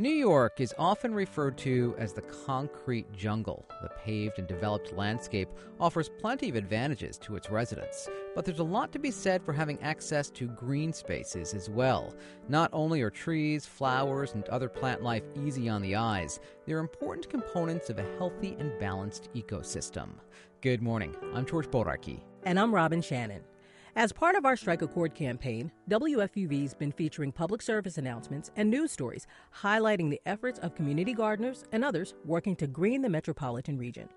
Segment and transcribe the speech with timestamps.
[0.00, 3.68] New York is often referred to as the concrete jungle.
[3.82, 5.48] The paved and developed landscape
[5.80, 9.52] offers plenty of advantages to its residents, but there's a lot to be said for
[9.52, 12.14] having access to green spaces as well.
[12.48, 17.28] Not only are trees, flowers, and other plant life easy on the eyes, they're important
[17.28, 20.10] components of a healthy and balanced ecosystem.
[20.60, 21.16] Good morning.
[21.34, 22.20] I'm George Bodarky.
[22.44, 23.42] And I'm Robin Shannon.
[23.98, 28.70] As part of our Strike a Chord campaign, WFUV's been featuring public service announcements and
[28.70, 33.76] news stories highlighting the efforts of community gardeners and others working to green the metropolitan
[33.76, 34.08] region.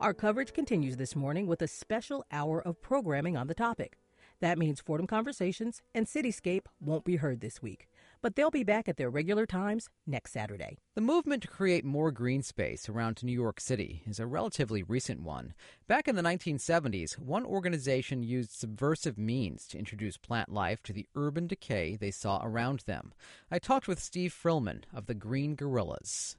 [0.00, 3.98] Our coverage continues this morning with a special hour of programming on the topic.
[4.38, 7.88] That means Fordham Conversations and Cityscape won't be heard this week
[8.22, 10.78] but they'll be back at their regular times next Saturday.
[10.94, 15.22] The movement to create more green space around New York City is a relatively recent
[15.22, 15.54] one.
[15.86, 21.06] Back in the 1970s, one organization used subversive means to introduce plant life to the
[21.14, 23.12] urban decay they saw around them.
[23.50, 26.36] I talked with Steve Frillman of the Green Guerrillas.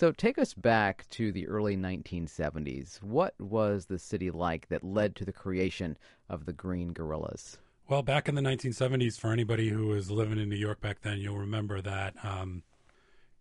[0.00, 3.02] So take us back to the early 1970s.
[3.02, 7.58] What was the city like that led to the creation of the Green Guerrillas?
[7.90, 11.18] Well, back in the 1970s, for anybody who was living in New York back then,
[11.18, 12.62] you'll remember that um,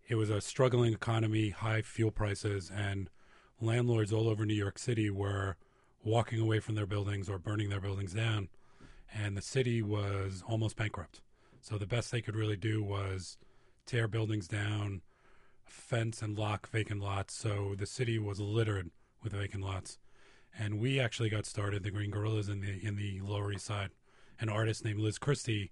[0.07, 3.11] it was a struggling economy, high fuel prices, and
[3.61, 5.55] landlords all over New York City were
[6.03, 8.49] walking away from their buildings or burning their buildings down,
[9.13, 11.21] and the city was almost bankrupt.
[11.61, 13.37] So the best they could really do was
[13.85, 15.01] tear buildings down,
[15.63, 17.35] fence and lock vacant lots.
[17.35, 18.89] So the city was littered
[19.21, 19.99] with vacant lots,
[20.57, 23.91] and we actually got started the Green Guerrillas in the in the Lower East Side
[24.39, 25.71] an artist named Liz Christie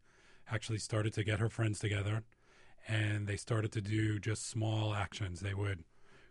[0.50, 2.24] actually started to get her friends together
[2.88, 5.42] and they started to do just small actions.
[5.42, 5.84] They would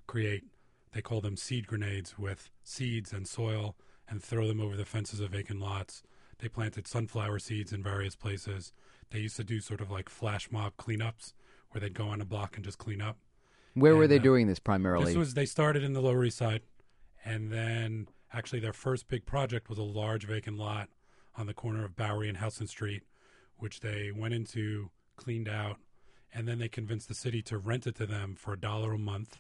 [0.07, 0.45] create,
[0.93, 3.77] they call them seed grenades with seeds and soil
[4.09, 6.03] and throw them over the fences of vacant lots.
[6.39, 8.73] They planted sunflower seeds in various places.
[9.11, 11.33] They used to do sort of like flash mob cleanups
[11.71, 13.19] where they'd go on a block and just clean up.
[13.75, 15.07] Where and, were they uh, doing this primarily?
[15.07, 16.63] This was they started in the Lower East Side,
[17.25, 20.89] and then actually their first big project was a large vacant lot
[21.37, 23.03] on the corner of Bowery and Houston Street,
[23.57, 25.79] which they went into, cleaned out,
[26.35, 28.99] and then they convinced the city to rent it to them for a dollar a
[28.99, 29.39] month.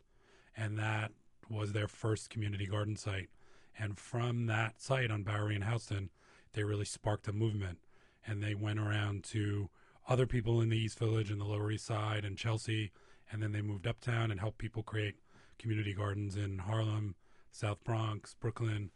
[0.56, 1.12] And that
[1.50, 3.28] was their first community garden site.
[3.78, 6.10] And from that site on Bowery and Houston,
[6.54, 7.78] they really sparked a movement.
[8.26, 9.68] And they went around to
[10.08, 12.92] other people in the East Village and the Lower East Side and Chelsea.
[13.30, 15.16] And then they moved uptown and helped people create
[15.58, 17.14] community gardens in Harlem,
[17.50, 18.90] South Bronx, Brooklyn,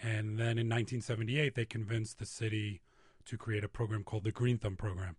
[0.00, 2.80] and then in 1978, they convinced the city
[3.24, 5.16] to create a program called the Green Thumb Program.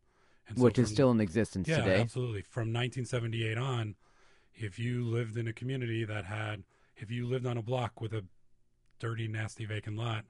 [0.55, 2.01] So Which from, is still in existence yeah, today.
[2.01, 2.41] absolutely.
[2.41, 3.95] From 1978 on,
[4.55, 6.63] if you lived in a community that had,
[6.97, 8.25] if you lived on a block with a
[8.99, 10.25] dirty, nasty vacant lot,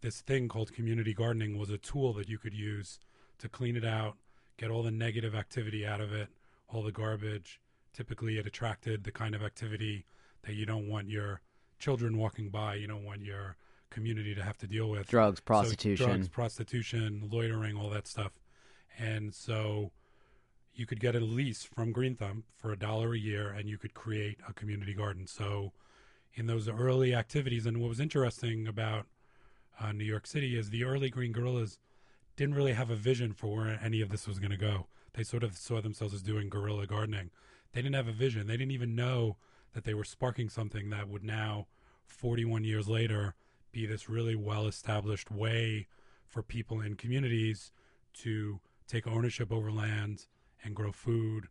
[0.00, 2.98] this thing called community gardening was a tool that you could use
[3.38, 4.16] to clean it out,
[4.58, 6.28] get all the negative activity out of it,
[6.68, 7.60] all the garbage.
[7.94, 10.04] Typically, it attracted the kind of activity
[10.42, 11.40] that you don't want your
[11.78, 12.74] children walking by.
[12.74, 13.56] You don't want your
[13.94, 18.32] community to have to deal with drugs, prostitution, so drugs, prostitution, loitering, all that stuff.
[18.98, 19.92] And so
[20.74, 23.78] you could get a lease from Green Thumb for a dollar a year and you
[23.78, 25.26] could create a community garden.
[25.26, 25.72] So
[26.34, 29.06] in those early activities, and what was interesting about
[29.80, 31.78] uh, New York City is the early Green Guerrillas
[32.36, 34.88] didn't really have a vision for where any of this was going to go.
[35.14, 37.30] They sort of saw themselves as doing guerrilla gardening.
[37.72, 38.48] They didn't have a vision.
[38.48, 39.36] They didn't even know
[39.72, 41.66] that they were sparking something that would now,
[42.06, 43.34] 41 years later,
[43.74, 45.88] be this really well established way
[46.26, 47.72] for people in communities
[48.14, 50.26] to take ownership over land
[50.62, 51.48] and grow food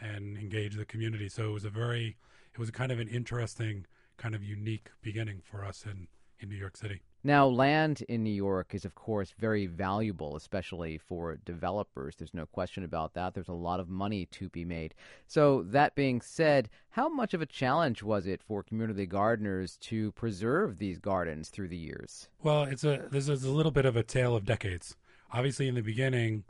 [0.00, 1.28] and engage the community.
[1.28, 2.16] So it was a very,
[2.52, 3.86] it was kind of an interesting,
[4.16, 6.08] kind of unique beginning for us in,
[6.40, 7.02] in New York City.
[7.26, 12.14] Now, land in New York is, of course, very valuable, especially for developers.
[12.14, 13.34] There's no question about that.
[13.34, 14.94] There's a lot of money to be made.
[15.26, 20.12] So, that being said, how much of a challenge was it for community gardeners to
[20.12, 22.28] preserve these gardens through the years?
[22.44, 24.94] Well, it's a this is a little bit of a tale of decades.
[25.32, 26.44] Obviously, in the beginning,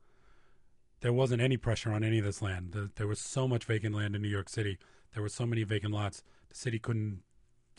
[1.00, 2.72] there wasn't any pressure on any of this land.
[2.72, 4.76] The, there was so much vacant land in New York City.
[5.14, 6.22] There were so many vacant lots.
[6.50, 7.22] The city couldn't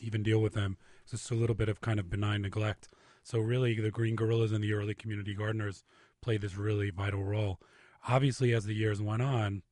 [0.01, 0.77] even deal with them.
[1.09, 2.89] Just a little bit of kind of benign neglect.
[3.23, 5.83] So really, the Green Guerrillas and the early community gardeners
[6.21, 7.59] played this really vital role.
[8.07, 9.63] Obviously, as the years went on,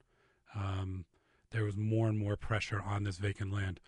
[0.56, 1.06] um,
[1.52, 3.80] there was more and more pressure on this vacant land.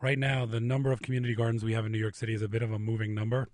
[0.00, 2.48] Right now, the number of community gardens we have in New York City is a
[2.48, 3.48] bit of a moving number,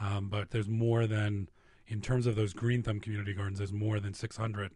[0.00, 1.48] um, but there's more than,
[1.86, 4.72] in terms of those Green Thumb community gardens, there's more than 600.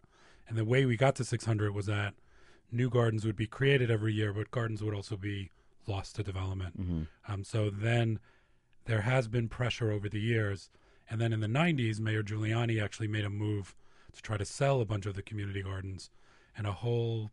[0.49, 2.15] And the way we got to 600 was that
[2.71, 5.51] new gardens would be created every year, but gardens would also be
[5.87, 6.81] lost to development.
[6.81, 7.03] Mm-hmm.
[7.33, 8.19] Um, so then
[8.85, 10.71] there has been pressure over the years.
[11.09, 13.75] And then in the 90s, Mayor Giuliani actually made a move
[14.13, 16.11] to try to sell a bunch of the community gardens.
[16.57, 17.31] And a whole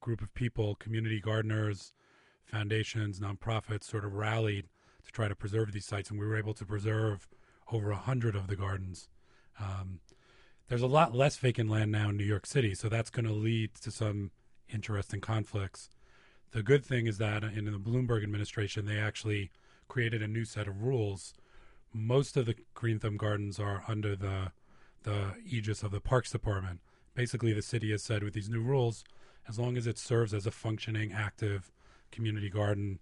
[0.00, 1.92] group of people, community gardeners,
[2.44, 4.66] foundations, nonprofits, sort of rallied
[5.04, 7.28] to try to preserve these sites, and we were able to preserve
[7.72, 9.08] over a hundred of the gardens.
[9.58, 10.00] Um,
[10.68, 13.32] there's a lot less vacant land now in New York City, so that's going to
[13.32, 14.30] lead to some
[14.72, 15.90] interesting conflicts.
[16.52, 19.50] The good thing is that in the Bloomberg administration, they actually
[19.88, 21.34] created a new set of rules.
[21.92, 24.52] Most of the green thumb gardens are under the
[25.02, 26.80] the aegis of the Parks Department.
[27.14, 29.02] Basically, the city has said with these new rules,
[29.48, 31.72] as long as it serves as a functioning, active
[32.12, 32.98] community garden,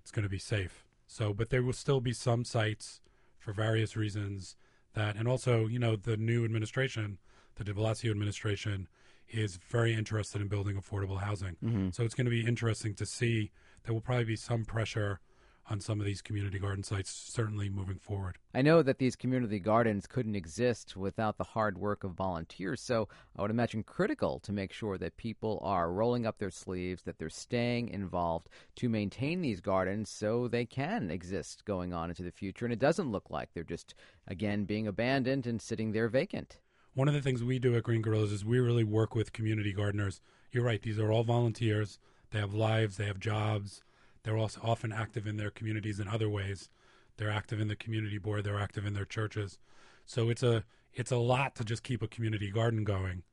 [0.00, 0.84] it's going to be safe.
[1.06, 3.00] So, but there will still be some sites
[3.38, 4.56] for various reasons
[4.94, 7.18] that, and also, you know, the new administration,
[7.54, 8.88] the de Blasio administration,
[9.28, 11.56] is very interested in building affordable housing.
[11.64, 11.90] Mm-hmm.
[11.90, 13.50] So it's going to be interesting to see.
[13.84, 15.20] There will probably be some pressure
[15.68, 18.38] on some of these community garden sites, certainly moving forward.
[18.54, 23.08] I know that these community gardens couldn't exist without the hard work of volunteers, so
[23.36, 27.18] I would imagine critical to make sure that people are rolling up their sleeves, that
[27.18, 32.30] they're staying involved to maintain these gardens so they can exist going on into the
[32.30, 33.94] future, and it doesn't look like they're just,
[34.28, 36.60] again, being abandoned and sitting there vacant.
[36.96, 39.70] One of the things we do at Green Guerrillas is we really work with community
[39.70, 40.22] gardeners.
[40.50, 41.98] You're right; these are all volunteers.
[42.30, 42.96] They have lives.
[42.96, 43.82] They have jobs.
[44.22, 46.70] They're also often active in their communities in other ways.
[47.18, 48.44] They're active in the community board.
[48.44, 49.58] They're active in their churches.
[50.06, 50.64] So it's a
[50.94, 53.24] it's a lot to just keep a community garden going.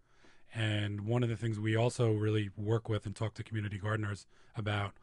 [0.53, 4.27] And one of the things we also really work with and talk to community gardeners
[4.57, 4.95] about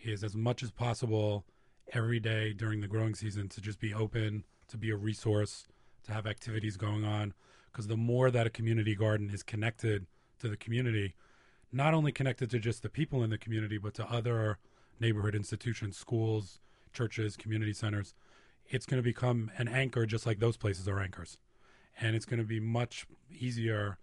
[0.00, 1.44] is as much as possible
[1.92, 5.68] every day during the growing season to just be open, to be a resource,
[6.02, 7.32] to have activities going on
[7.72, 10.06] because the more that a community garden is connected
[10.40, 11.14] to the community,
[11.72, 14.58] not only connected to just the people in the community, but to other
[15.00, 16.60] neighborhood institutions, schools,
[16.92, 18.14] churches, community centers,
[18.66, 21.38] it's going to become an anchor just like those places are anchors.
[22.00, 23.98] And it's going to be much easier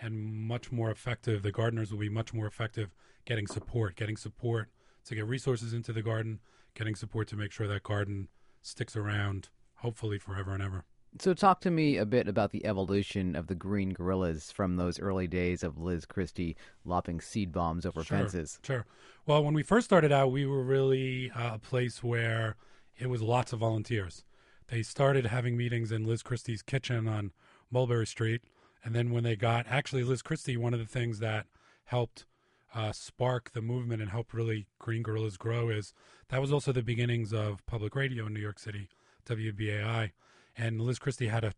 [0.00, 1.42] and much more effective.
[1.42, 2.90] The gardeners will be much more effective
[3.24, 4.68] getting support, getting support
[5.04, 6.40] to get resources into the garden,
[6.74, 8.28] getting support to make sure that garden
[8.62, 10.84] sticks around, hopefully forever and ever.
[11.18, 15.00] So, talk to me a bit about the evolution of the Green Guerrillas from those
[15.00, 18.60] early days of Liz Christie lopping seed bombs over sure, fences.
[18.62, 18.84] Sure.
[19.24, 22.56] Well, when we first started out, we were really uh, a place where
[22.98, 24.24] it was lots of volunteers.
[24.68, 27.32] They started having meetings in Liz Christie's kitchen on
[27.70, 28.42] Mulberry Street.
[28.84, 31.46] And then when they got, actually, Liz Christie, one of the things that
[31.84, 32.26] helped
[32.74, 35.94] uh, spark the movement and help really Green Guerrillas grow is
[36.28, 38.88] that was also the beginnings of public radio in New York City,
[39.26, 40.12] WBAI
[40.56, 41.52] and Liz Christie had a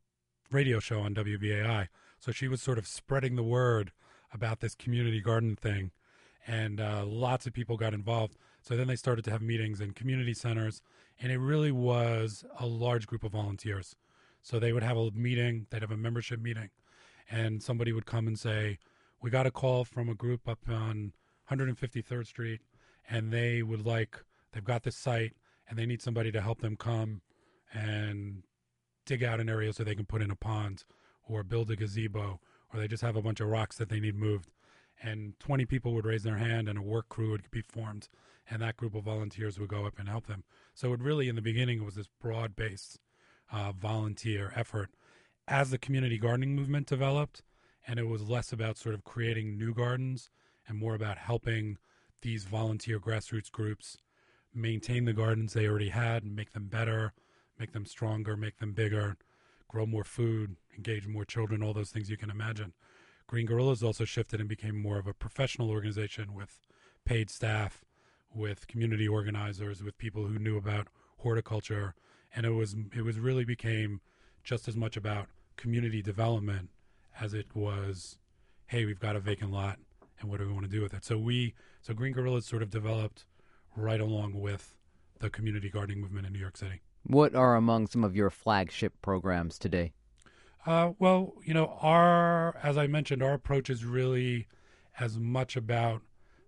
[0.51, 1.89] radio show on WBAI.
[2.19, 3.93] So she was sort of spreading the word
[4.33, 5.91] about this community garden thing,
[6.47, 8.37] and uh, lots of people got involved.
[8.61, 10.83] So then they started to have meetings in community centers,
[11.21, 13.95] and it really was a large group of volunteers.
[14.43, 16.71] So they would have a meeting, they'd have a membership meeting,
[17.31, 18.79] and somebody would come and say,
[19.21, 21.13] We got a call from a group up on
[21.51, 22.61] 153rd Street,
[23.09, 24.23] and they would like,
[24.53, 25.35] they've got this site,
[25.69, 27.21] and they need somebody to help them come
[27.73, 28.43] and
[29.09, 30.85] dig out an area so they can put in a pond
[31.27, 32.41] or build a gazebo
[32.73, 34.51] or they just have a bunch of rocks that they need moved.
[35.03, 38.09] And 20 people would raise their hand and a work crew would be formed
[38.51, 40.45] and that group of volunteers would go up and help them.
[40.75, 42.99] So it really, in the beginning, was this broad based
[43.53, 44.91] uh, volunteer effort.
[45.47, 47.43] As the community gardening movement developed,
[47.87, 50.31] and it was less about sort of creating new gardens
[50.67, 51.79] and more about helping
[52.21, 53.99] these volunteer grassroots groups
[54.55, 57.13] maintain the gardens they already had and make them better,
[57.59, 59.17] make them stronger, make them bigger,
[59.69, 62.73] grow more food, engage more children, all those things you can imagine.
[63.27, 66.67] Green Guerrillas also shifted and became more of a professional organization with
[67.05, 67.85] paid staff,
[68.35, 70.89] with community organizers, with people who knew about
[71.19, 71.95] horticulture,
[72.35, 74.01] and it was it was really became
[74.43, 76.71] just as much about community development
[77.21, 78.19] as it was,
[78.67, 79.79] hey, we've got a vacant lot,
[80.21, 81.05] and what do we want to do with it?
[81.05, 83.27] So we so Green Guerrillas sort of developed
[83.77, 84.77] right along with
[85.19, 86.81] the community gardening movement in New York City.
[87.09, 89.93] What are among some of your flagship programs today?
[90.67, 94.47] Uh, well, you know, our as I mentioned, our approach is really
[95.01, 96.03] as much about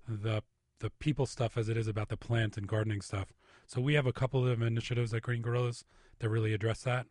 [0.07, 0.43] the
[0.81, 3.33] the people stuff as it is about the plant and gardening stuff.
[3.67, 5.87] So we have a couple of initiatives at Green Guerrillas
[6.19, 7.07] that really address that.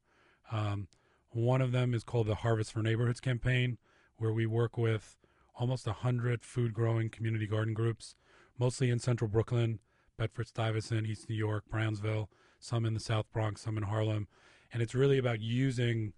[0.52, 0.88] Um,
[1.32, 3.80] one of them is called the Harvest for Neighborhoods campaign,
[4.18, 5.18] where we work with
[5.56, 8.14] almost hundred food growing community garden groups,
[8.60, 9.80] mostly in central Brooklyn,
[10.20, 12.30] Bedford Stuyvesant, East New York, Brownsville,
[12.60, 14.28] some in the South Bronx, some in Harlem,
[14.72, 16.14] and it's really about using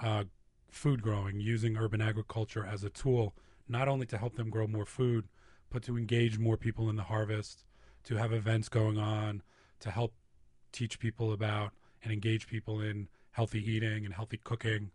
[0.00, 0.24] uh,
[0.70, 3.34] food growing, using urban agriculture as a tool,
[3.68, 5.28] not only to help them grow more food,
[5.70, 7.64] but to engage more people in the harvest,
[8.04, 9.42] to have events going on,
[9.80, 10.14] to help
[10.72, 11.72] teach people about
[12.02, 14.90] and engage people in healthy eating and healthy cooking,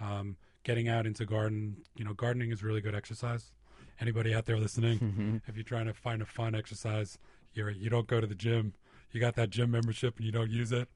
[0.00, 1.78] um, getting out into garden.
[1.96, 3.52] You know, gardening is really good exercise,
[4.00, 7.18] anybody out there listening, if you're trying to find a fun exercise,
[7.54, 8.74] you're you don't go to the gym,
[9.14, 10.88] you got that gym membership and you don't use it.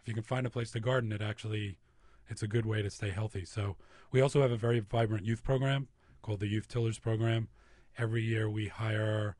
[0.00, 1.78] If you can find a place to garden, it actually
[2.28, 3.44] it's a good way to stay healthy.
[3.44, 3.76] So
[4.10, 5.88] we also have a very vibrant youth program
[6.22, 7.48] called the Youth Tillers Program.
[7.98, 9.36] Every year we hire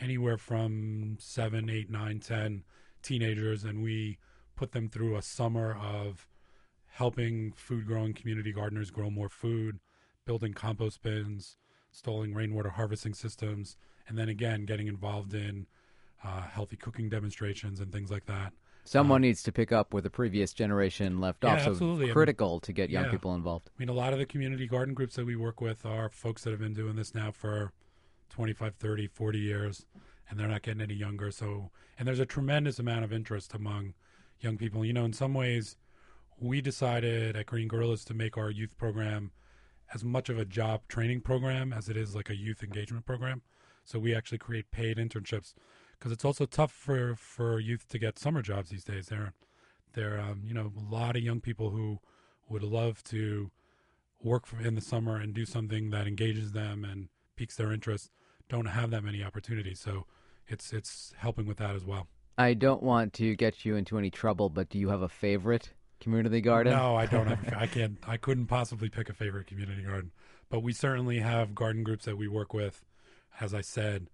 [0.00, 2.64] anywhere from seven, eight, nine, ten
[3.02, 4.18] teenagers, and we
[4.54, 6.28] put them through a summer of
[6.86, 9.80] helping food growing community gardeners grow more food,
[10.24, 11.56] building compost bins,
[11.90, 13.76] installing rainwater harvesting systems,
[14.08, 15.66] and then again getting involved in
[16.24, 18.52] uh, healthy cooking demonstrations and things like that.
[18.84, 21.64] Someone needs to pick up where the previous generation left Yeah, off.
[21.64, 22.04] So absolutely.
[22.04, 23.10] I mean- critical to get young yeah.
[23.10, 23.68] people involved.
[23.76, 26.44] I mean, a lot of the community garden groups that we work with are folks
[26.44, 27.72] that have been doing this now for
[28.30, 29.86] 25, 30, 40 years,
[30.30, 31.30] and they're not getting any younger.
[31.32, 33.94] So, and there's a tremendous amount of interest among
[34.40, 34.84] young people.
[34.84, 35.76] You know, in some ways,
[36.38, 39.32] we decided at Green Guerrillas to make our youth program
[39.94, 43.42] as much of a job training program as it is like a youth engagement program.
[43.84, 45.54] So we actually create paid internships
[45.98, 49.06] because it's also tough for for youth to get summer jobs these days.
[49.06, 49.32] There,
[49.94, 51.98] there, um, you know, a lot of young people who
[52.48, 53.50] would love to
[54.22, 58.10] work for, in the summer and do something that engages them and piques their interest
[58.48, 59.80] don't have that many opportunities.
[59.80, 60.06] So
[60.46, 62.08] it's it's helping with that as well.
[62.38, 65.70] I don't want to get you into any trouble, but do you have a favorite
[66.00, 66.74] community garden?
[66.74, 67.54] No, I don't have.
[67.56, 67.98] I can't.
[68.06, 70.12] I couldn't possibly pick a favorite community garden,
[70.48, 72.84] but we certainly have garden groups that we work with.
[73.40, 74.08] As I said,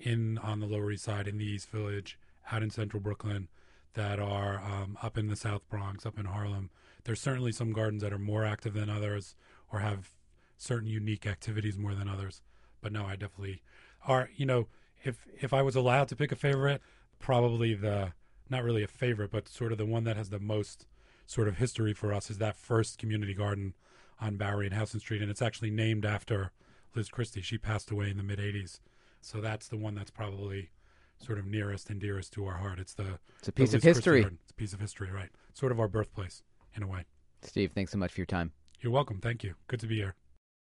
[0.00, 2.18] in on the Lower East Side, in the East Village,
[2.50, 3.48] out in Central Brooklyn,
[3.94, 6.70] that are um, up in the South Bronx, up in Harlem.
[7.04, 9.34] There's certainly some gardens that are more active than others,
[9.72, 10.10] or have
[10.56, 12.42] certain unique activities more than others.
[12.80, 13.62] But no, I definitely
[14.06, 14.30] are.
[14.34, 14.68] You know,
[15.02, 16.82] if if I was allowed to pick a favorite,
[17.18, 18.12] probably the
[18.50, 20.86] not really a favorite, but sort of the one that has the most
[21.26, 23.74] sort of history for us is that first community garden
[24.20, 26.52] on Bowery and Houston Street, and it's actually named after
[26.94, 27.42] Liz Christie.
[27.42, 28.80] She passed away in the mid '80s,
[29.20, 30.70] so that's the one that's probably
[31.18, 32.78] sort of nearest and dearest to our heart.
[32.78, 34.22] It's the It's a piece of history.
[34.22, 35.30] It's a piece of history, right?
[35.54, 36.42] Sort of our birthplace
[36.74, 37.04] in a way.
[37.42, 38.52] Steve, thanks so much for your time.
[38.80, 39.18] You're welcome.
[39.20, 39.54] Thank you.
[39.66, 40.14] Good to be here.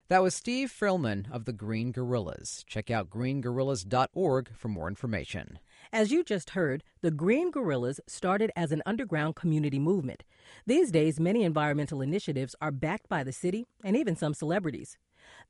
[0.08, 2.64] That was Steve Frillman of the Green Guerrillas.
[2.66, 5.60] Check out greenguerillas.org for more information.
[5.92, 10.24] As you just heard, the Green Guerrillas started as an underground community movement.
[10.66, 14.98] These days, many environmental initiatives are backed by the city and even some celebrities.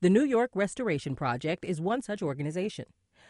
[0.01, 2.85] The New York Restoration Project is one such organization.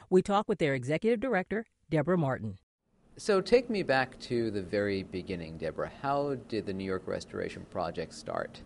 [0.09, 2.59] We talk with their executive director, Deborah Martin.
[3.17, 5.91] So take me back to the very beginning, Deborah.
[6.01, 8.61] How did the New York Restoration Project start?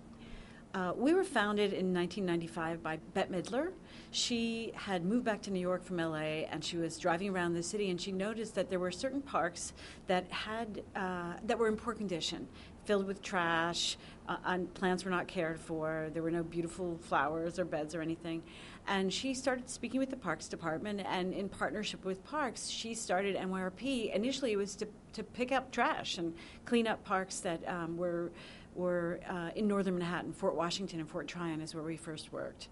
[0.75, 3.72] Uh, we were founded in 1995 by Bette Midler.
[4.12, 7.63] She had moved back to New York from LA, and she was driving around the
[7.63, 9.74] city, and she noticed that there were certain parks
[10.06, 12.48] that had uh, that were in poor condition,
[12.86, 16.10] filled with trash, uh, plants were not cared for.
[16.13, 18.42] There were no beautiful flowers or beds or anything.
[18.88, 23.36] And she started speaking with the Parks Department, and in partnership with Parks, she started
[23.36, 24.13] NYRP.
[24.13, 26.34] Initially, it was to, to pick up trash and
[26.65, 28.32] clean up parks that um, were
[28.75, 32.68] were uh, in northern Manhattan, Fort Washington, and Fort Tryon is where we first worked,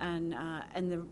[0.00, 1.02] and uh, and the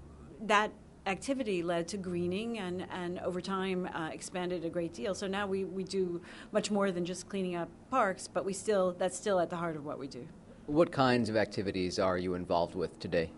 [0.47, 0.73] that
[1.11, 5.13] activity led to greening and, and over time uh, expanded a great deal.
[5.13, 8.95] So now we, we do much more than just cleaning up parks, but we still
[8.97, 10.27] that's still at the heart of what we do.
[10.67, 13.31] What kinds of activities are you involved with today?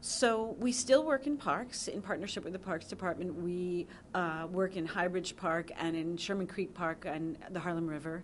[0.00, 3.34] So we still work in parks in partnership with the Parks Department.
[3.34, 8.22] We uh, work in Highbridge Park and in Sherman Creek Park and the Harlem River.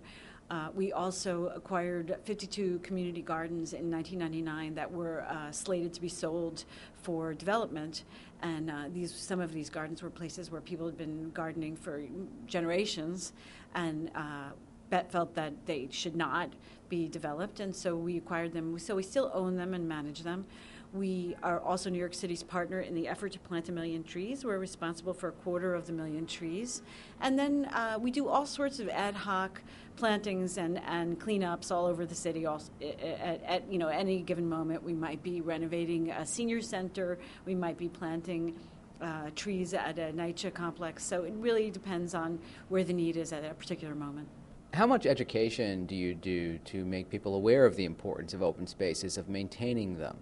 [0.53, 6.11] Uh, we also acquired 52 community gardens in 1999 that were uh, slated to be
[6.11, 6.67] sold
[7.03, 8.05] for development,
[8.43, 12.03] and uh, these some of these gardens were places where people had been gardening for
[12.47, 13.33] generations,
[13.75, 14.51] and uh,
[14.91, 16.51] Bette felt that they should not
[16.89, 18.79] be developed, and so we acquired them.
[18.79, 20.45] So we still own them and manage them.
[20.93, 24.45] We are also New York City's partner in the effort to plant a million trees.
[24.45, 26.83] We're responsible for a quarter of the million trees.
[27.23, 29.63] And then uh, we do all sorts of ad hoc
[29.97, 32.47] plantings and, and cleanups all over the city.
[32.47, 37.19] Also, at, at you know any given moment, we might be renovating a senior center.
[37.45, 38.57] We might be planting
[39.01, 41.05] uh, trees at a NYCHA complex.
[41.05, 44.29] So it really depends on where the need is at a particular moment.
[44.75, 48.67] How much education do you do to make people aware of the importance of open
[48.67, 50.17] spaces, of maintaining them?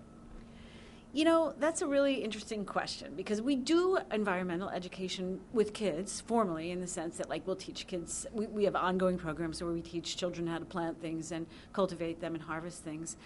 [1.13, 6.71] You know, that's a really interesting question because we do environmental education with kids formally
[6.71, 9.81] in the sense that, like, we'll teach kids, we, we have ongoing programs where we
[9.81, 13.17] teach children how to plant things and cultivate them and harvest things.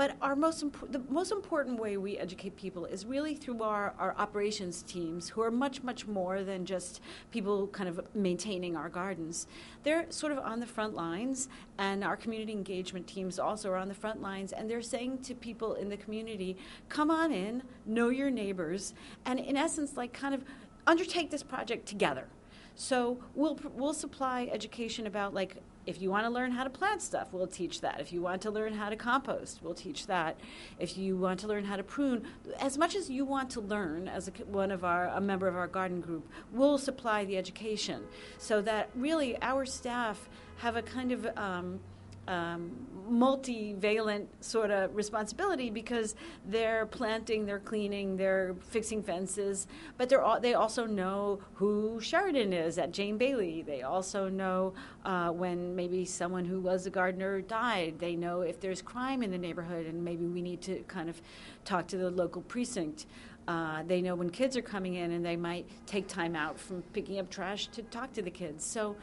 [0.00, 3.92] But our most imp- the most important way we educate people is really through our,
[3.98, 8.88] our operations teams, who are much, much more than just people kind of maintaining our
[8.88, 9.46] gardens.
[9.82, 13.88] They're sort of on the front lines, and our community engagement teams also are on
[13.88, 16.56] the front lines, and they're saying to people in the community,
[16.88, 18.94] come on in, know your neighbors,
[19.26, 20.42] and in essence, like kind of
[20.86, 22.26] undertake this project together.
[22.74, 25.56] So we'll we'll supply education about like
[25.90, 28.00] if you want to learn how to plant stuff, we'll teach that.
[28.00, 30.38] If you want to learn how to compost, we'll teach that.
[30.78, 32.26] If you want to learn how to prune,
[32.60, 35.56] as much as you want to learn as a, one of our a member of
[35.56, 38.04] our garden group, we'll supply the education
[38.38, 40.28] so that really our staff
[40.58, 41.80] have a kind of um,
[42.28, 46.14] um, multivalent sort of responsibility because
[46.46, 49.66] they're planting, they're cleaning, they're fixing fences,
[49.98, 53.62] but they're all, they also know who Sheridan is at Jane Bailey.
[53.62, 54.74] They also know
[55.04, 57.98] uh, when maybe someone who was a gardener died.
[57.98, 61.20] They know if there's crime in the neighborhood and maybe we need to kind of
[61.64, 63.06] talk to the local precinct.
[63.48, 66.82] Uh, they know when kids are coming in and they might take time out from
[66.92, 68.64] picking up trash to talk to the kids.
[68.64, 68.94] So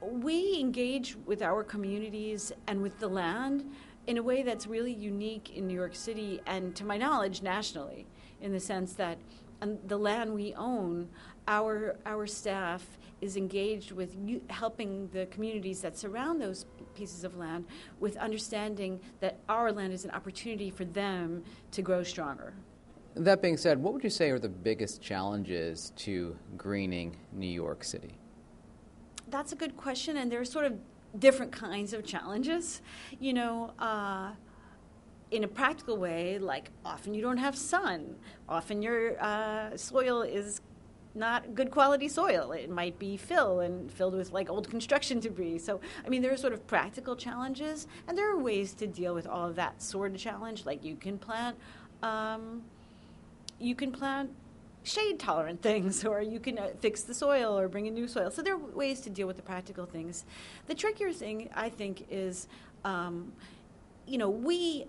[0.00, 3.70] we engage with our communities and with the land
[4.06, 8.06] in a way that's really unique in New York City and, to my knowledge, nationally,
[8.40, 9.18] in the sense that
[9.60, 11.08] on the land we own,
[11.46, 14.16] our, our staff is engaged with
[14.48, 17.66] helping the communities that surround those pieces of land
[18.00, 22.54] with understanding that our land is an opportunity for them to grow stronger.
[23.14, 27.82] That being said, what would you say are the biggest challenges to greening New York
[27.82, 28.16] City?
[29.30, 30.78] That's a good question, and there are sort of
[31.18, 32.82] different kinds of challenges.
[33.18, 34.32] You know, uh,
[35.30, 38.16] in a practical way, like often you don't have sun,
[38.48, 40.60] often your uh, soil is
[41.14, 42.52] not good quality soil.
[42.52, 45.58] It might be fill and filled with like old construction debris.
[45.58, 49.14] So, I mean, there are sort of practical challenges, and there are ways to deal
[49.14, 50.64] with all of that sort of challenge.
[50.64, 51.56] Like you can plant,
[52.02, 52.62] um,
[53.58, 54.30] you can plant
[54.82, 58.30] shade tolerant things, or you can uh, fix the soil or bring in new soil.
[58.30, 60.24] So there are ways to deal with the practical things.
[60.66, 62.48] The trickier thing, I think, is
[62.84, 63.32] um,
[64.06, 64.86] you know, we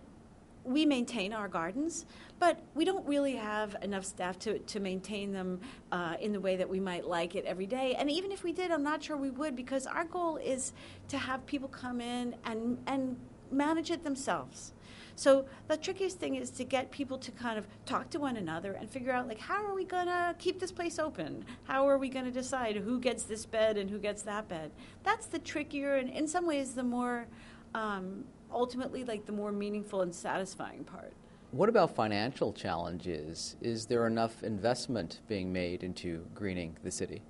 [0.66, 2.06] we maintain our gardens,
[2.38, 5.60] but we don't really have enough staff to, to maintain them
[5.92, 7.96] uh, in the way that we might like it every day.
[7.96, 10.74] And even if we did, I'm not sure we would because our goal is
[11.08, 13.18] to have people come in and, and
[13.52, 14.74] manage it themselves.
[15.20, 18.72] So the trickiest thing is to get people to kind of talk to one another
[18.72, 21.44] and figure out like how are we going to keep this place open?
[21.66, 24.72] How are we going to decide who gets this bed and who gets that bed?
[25.04, 27.28] That's the trickier and in some ways the more
[27.76, 31.12] um, ultimately like the more meaningful and satisfying part.
[31.52, 33.58] What about financial challenges?
[33.60, 37.24] Is there enough investment being made into greening the city?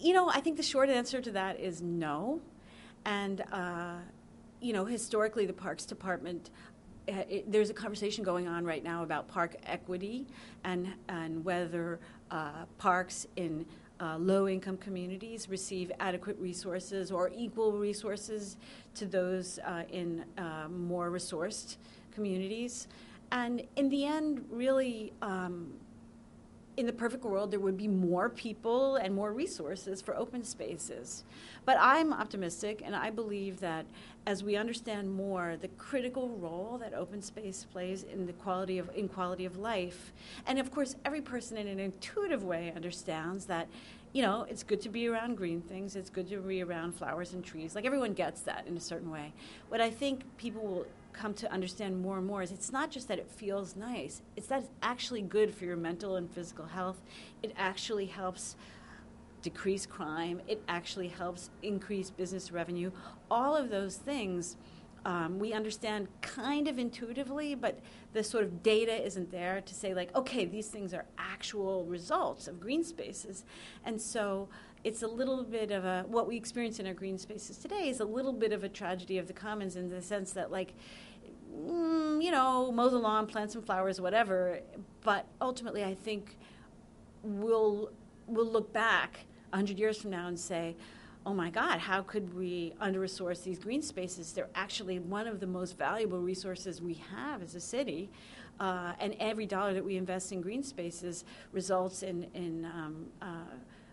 [0.00, 2.40] You know, I think the short answer to that is no.
[3.04, 3.98] And uh,
[4.60, 6.50] you know, historically, the Parks Department.
[7.08, 10.26] Uh, it, there's a conversation going on right now about park equity
[10.64, 12.00] and and whether
[12.32, 13.64] uh, parks in
[14.00, 18.56] uh, low income communities receive adequate resources or equal resources
[18.94, 21.76] to those uh, in uh, more resourced
[22.12, 22.88] communities.
[23.32, 25.72] And in the end, really, um,
[26.76, 31.24] in the perfect world, there would be more people and more resources for open spaces.
[31.64, 33.86] But I'm optimistic, and I believe that
[34.26, 38.90] as we understand more the critical role that open space plays in the quality of
[38.94, 40.12] in quality of life,
[40.46, 43.68] and of course, every person in an intuitive way understands that.
[44.12, 45.94] You know, it's good to be around green things.
[45.94, 47.74] It's good to be around flowers and trees.
[47.74, 49.34] Like everyone gets that in a certain way.
[49.68, 53.08] What I think people will come to understand more and more is it's not just
[53.08, 57.00] that it feels nice, it's that it's actually good for your mental and physical health.
[57.42, 58.56] It actually helps
[59.42, 62.90] decrease crime, it actually helps increase business revenue.
[63.30, 64.56] All of those things.
[65.04, 67.78] Um, we understand kind of intuitively, but
[68.12, 72.48] the sort of data isn't there to say, like, okay, these things are actual results
[72.48, 73.44] of green spaces.
[73.84, 74.48] And so
[74.82, 78.00] it's a little bit of a, what we experience in our green spaces today is
[78.00, 80.74] a little bit of a tragedy of the commons in the sense that, like,
[81.56, 84.60] mm, you know, mow the lawn, plant some flowers, whatever.
[85.02, 86.36] But ultimately, I think
[87.22, 87.90] we'll
[88.26, 89.20] we'll look back
[89.52, 90.76] hundred years from now and say,
[91.24, 94.32] "Oh my God, how could we under resource these green spaces?
[94.32, 98.10] They're actually one of the most valuable resources we have as a city."
[98.58, 103.26] Uh, and every dollar that we invest in green spaces results in, in um, uh,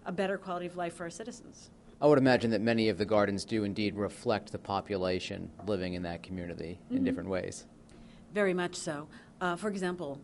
[0.06, 1.70] a better quality of life for our citizens.
[2.02, 6.04] I would imagine that many of the gardens do indeed reflect the population living in
[6.04, 6.98] that community mm-hmm.
[6.98, 7.66] in different ways.
[8.34, 9.08] Very much so.
[9.40, 10.20] Uh, for example,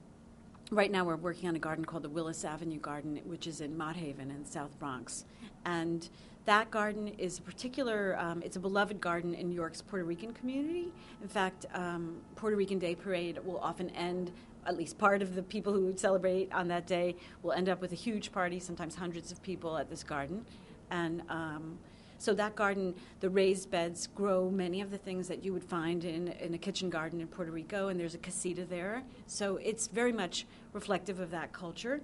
[0.72, 3.78] right now we're working on a garden called the Willis Avenue Garden, which is in
[3.78, 5.26] Mott Haven in South Bronx.
[5.66, 6.10] And
[6.46, 10.34] that garden is a particular, um, it's a beloved garden in New York's Puerto Rican
[10.34, 10.92] community.
[11.22, 14.32] In fact, um, Puerto Rican Day Parade will often end,
[14.66, 17.92] at least part of the people who celebrate on that day will end up with
[17.92, 20.46] a huge party, sometimes hundreds of people at this garden.
[20.92, 21.78] And um,
[22.18, 26.04] so that garden, the raised beds grow many of the things that you would find
[26.04, 29.04] in, in a kitchen garden in Puerto Rico, and there's a casita there.
[29.26, 32.02] So it's very much reflective of that culture.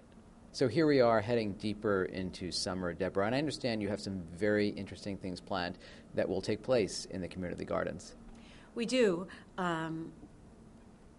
[0.54, 4.24] So here we are heading deeper into summer, Deborah, and I understand you have some
[4.38, 5.78] very interesting things planned
[6.14, 8.16] that will take place in the community gardens.
[8.74, 9.28] We do.
[9.58, 10.14] Um,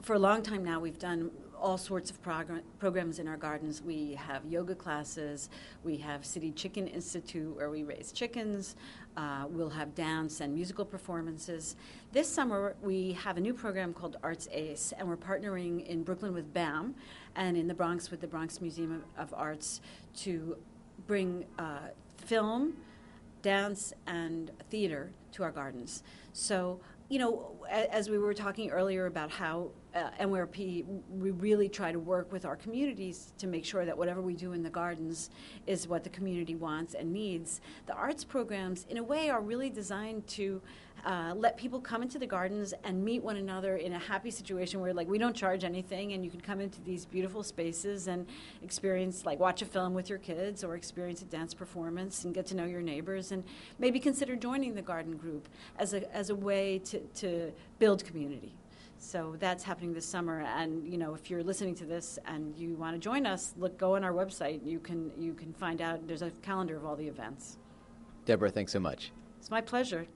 [0.01, 3.83] for a long time now, we've done all sorts of prog- programs in our gardens.
[3.83, 5.51] We have yoga classes.
[5.85, 8.77] We have City Chicken Institute where we raise chickens.
[9.17, 11.77] Uh, we'll have dance and musical performances.
[12.13, 16.35] This summer, we have a new program called Arts Ace, and we're partnering in Brooklyn
[16.35, 16.95] with BAM
[17.35, 19.81] and in the Bronx with the Bronx Museum of, of Arts
[20.19, 20.57] to
[21.07, 21.89] bring uh,
[22.19, 22.75] film,
[23.43, 26.03] dance, and theater to our gardens.
[26.33, 31.91] So, you know, as we were talking earlier about how uh, NYRP, we really try
[31.91, 35.31] to work with our communities to make sure that whatever we do in the gardens
[35.67, 37.61] is what the community wants and needs.
[37.87, 40.61] The arts programs, in a way, are really designed to
[41.07, 44.81] uh, let people come into the gardens and meet one another in a happy situation
[44.81, 48.27] where like we don't charge anything and you can come into these beautiful spaces and
[48.63, 52.45] experience like watch a film with your kids or experience a dance performance and get
[52.45, 53.45] to know your neighbors and
[53.79, 55.49] maybe consider joining the garden group
[55.79, 58.55] as a, as a way to, to build community
[58.99, 62.75] so that's happening this summer and you know if you're listening to this and you
[62.77, 66.07] want to join us look go on our website you can you can find out
[66.07, 67.59] there's a calendar of all the events
[68.25, 70.07] deborah thanks so much it's my pleasure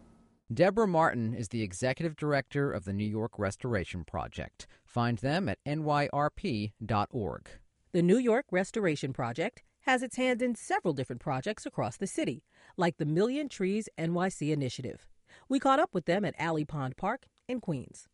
[0.52, 4.66] Deborah Martin is the executive director of the New York Restoration Project.
[4.84, 7.48] Find them at nyrp.org.
[7.92, 12.42] The New York Restoration Project has its hand in several different projects across the city,
[12.76, 15.06] like the Million Trees NYC initiative.
[15.48, 18.08] We caught up with them at Alley Pond Park in Queens.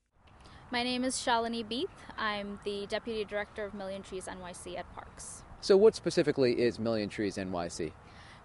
[0.70, 1.90] My name is Shalini Beath.
[2.18, 5.42] I'm the Deputy Director of Million Trees NYC at Parks.
[5.60, 7.92] So, what specifically is Million Trees NYC?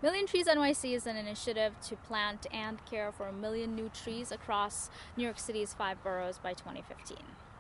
[0.04, 4.32] Million Trees NYC is an initiative to plant and care for a million new trees
[4.32, 7.18] across New York City's five boroughs by 2015.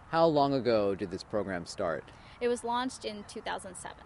[0.09, 2.03] How long ago did this program start?
[2.39, 3.97] It was launched in 2007.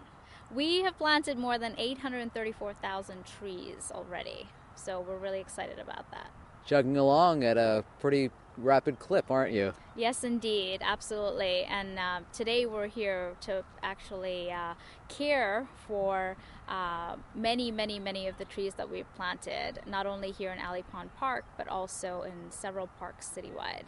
[0.54, 6.30] We have planted more than 834,000 trees already, so we're really excited about that.
[6.66, 9.74] Chugging along at a pretty rapid clip, aren't you?
[9.96, 11.64] Yes, indeed, absolutely.
[11.64, 14.74] And uh, today we're here to actually uh,
[15.08, 16.36] care for
[16.68, 20.84] uh, many, many, many of the trees that we've planted, not only here in Alley
[20.84, 23.86] Pond Park, but also in several parks citywide.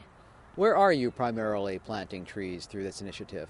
[0.56, 3.50] Where are you primarily planting trees through this initiative?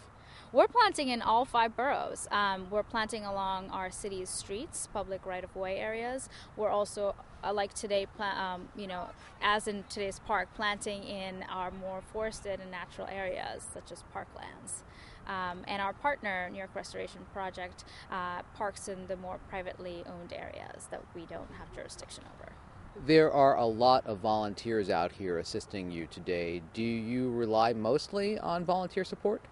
[0.57, 2.27] We're planting in all five boroughs.
[2.31, 6.29] Um, we're planting along our city's streets, public right-of-way areas.
[6.55, 9.05] We're also, uh, like today, um, you know,
[9.39, 14.81] as in today's park, planting in our more forested and natural areas, such as parklands.
[15.27, 20.33] Um, and our partner, New York Restoration Project, uh, parks in the more privately owned
[20.33, 22.51] areas that we don't have jurisdiction over.
[23.05, 26.63] There are a lot of volunteers out here assisting you today.
[26.73, 29.43] Do you rely mostly on volunteer support?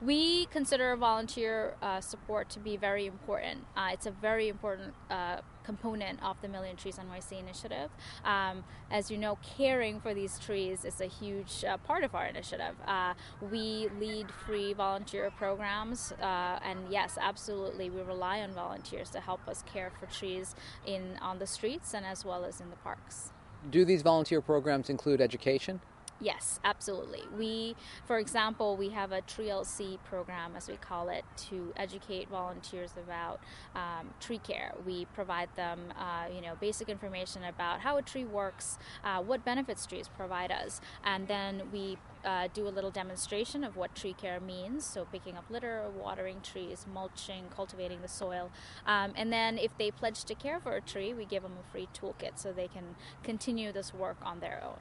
[0.00, 3.64] We consider volunteer uh, support to be very important.
[3.76, 7.90] Uh, it's a very important uh, component of the Million Trees NYC initiative.
[8.24, 12.26] Um, as you know, caring for these trees is a huge uh, part of our
[12.26, 12.76] initiative.
[12.86, 13.14] Uh,
[13.50, 19.48] we lead free volunteer programs, uh, and yes, absolutely, we rely on volunteers to help
[19.48, 20.54] us care for trees
[20.86, 23.32] in on the streets and as well as in the parks.
[23.68, 25.80] Do these volunteer programs include education?
[26.20, 27.22] Yes, absolutely.
[27.36, 32.90] We, for example, we have a TreeLC program, as we call it, to educate volunteers
[33.00, 33.40] about
[33.76, 34.74] um, tree care.
[34.84, 39.44] We provide them, uh, you know, basic information about how a tree works, uh, what
[39.44, 44.12] benefits trees provide us, and then we uh, do a little demonstration of what tree
[44.12, 44.84] care means.
[44.84, 48.50] So, picking up litter, watering trees, mulching, cultivating the soil.
[48.84, 51.70] Um, and then, if they pledge to care for a tree, we give them a
[51.70, 54.78] free toolkit so they can continue this work on their own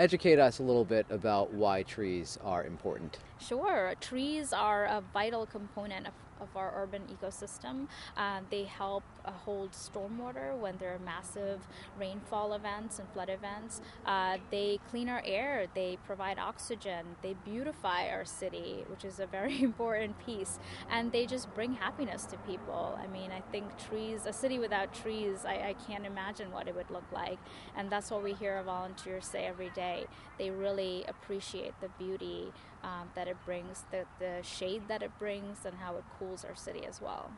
[0.00, 3.18] educate us a little bit about why trees are important.
[3.38, 3.94] Sure.
[4.00, 7.86] Trees are a vital component of, of our urban ecosystem.
[8.16, 11.60] Uh, they help uh, hold stormwater when there are massive
[11.98, 13.80] rainfall events and flood events.
[14.06, 19.26] Uh, they clean our air, they provide oxygen, they beautify our city, which is a
[19.26, 20.58] very important piece,
[20.90, 22.98] and they just bring happiness to people.
[23.02, 26.74] I mean, I think trees, a city without trees, I, I can't imagine what it
[26.74, 27.38] would look like,
[27.76, 30.06] and that's what we hear our volunteers say every day.
[30.38, 35.64] They really appreciate the beauty um, that it brings, the, the shade that it brings,
[35.64, 37.30] and how it cools our city as well.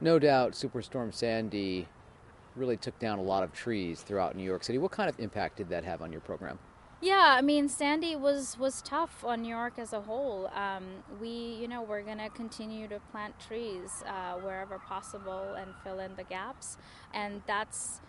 [0.00, 1.88] No doubt, Superstorm Sandy
[2.56, 4.78] really took down a lot of trees throughout New York City.
[4.78, 6.58] What kind of impact did that have on your program?
[7.00, 10.46] Yeah, I mean, Sandy was was tough on New York as a whole.
[10.54, 10.84] Um,
[11.20, 16.14] we, you know, we're gonna continue to plant trees uh, wherever possible and fill in
[16.14, 16.76] the gaps,
[17.12, 18.00] and that's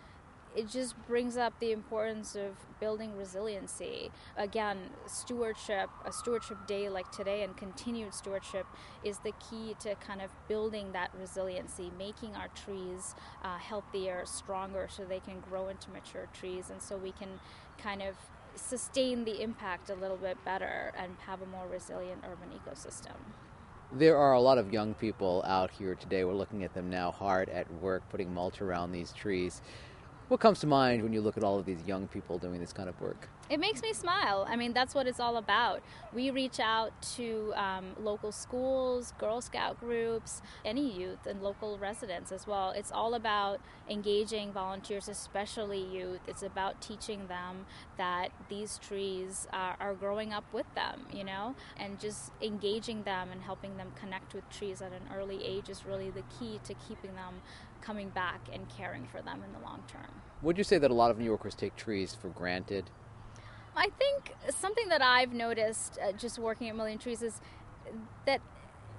[0.56, 4.12] it just brings up the importance of building resiliency.
[4.38, 8.66] Again, stewardship, a stewardship day like today and continued stewardship
[9.04, 14.88] is the key to kind of building that resiliency, making our trees uh, healthier, stronger,
[14.90, 17.40] so they can grow into mature trees, and so we can
[17.78, 18.16] kind of
[18.56, 23.16] sustain the impact a little bit better and have a more resilient urban ecosystem.
[23.92, 26.24] There are a lot of young people out here today.
[26.24, 29.62] We're looking at them now hard at work, putting mulch around these trees.
[30.34, 32.74] What comes to mind when you look at all of these young people doing this
[32.74, 33.30] kind of work?
[33.52, 34.48] It makes me smile.
[34.50, 35.84] I mean, that's what it's all about.
[36.12, 42.32] We reach out to um, local schools, Girl Scout groups, any youth, and local residents
[42.32, 42.72] as well.
[42.72, 46.22] It's all about engaging volunteers, especially youth.
[46.28, 47.68] It's about teaching them
[47.98, 53.30] that these trees are, are growing up with them, you know, and just engaging them
[53.32, 56.74] and helping them connect with trees at an early age is really the key to
[56.74, 57.36] keeping them
[57.82, 60.23] coming back and caring for them in the long term.
[60.44, 62.90] Would you say that a lot of New Yorkers take trees for granted?
[63.78, 67.40] I think something that I've noticed uh, just working at Million Trees is
[68.26, 68.42] that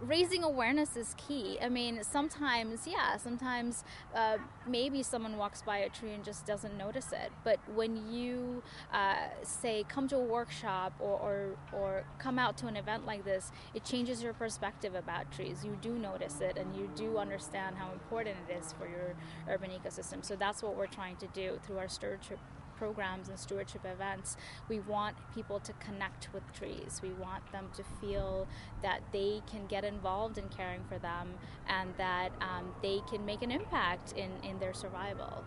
[0.00, 1.58] raising awareness is key.
[1.62, 6.76] I mean, sometimes, yeah, sometimes uh, maybe someone walks by a tree and just doesn't
[6.76, 7.32] notice it.
[7.42, 12.66] But when you uh, say, come to a workshop or, or, or come out to
[12.66, 15.64] an event like this, it changes your perspective about trees.
[15.64, 19.14] You do notice it and you do understand how important it is for your
[19.48, 20.24] urban ecosystem.
[20.24, 22.38] So that's what we're trying to do through our stewardship
[22.84, 24.36] programs and stewardship events,
[24.68, 27.00] we want people to connect with trees.
[27.02, 28.46] We want them to feel
[28.82, 31.32] that they can get involved in caring for them
[31.66, 35.42] and that um, they can make an impact in, in their survival.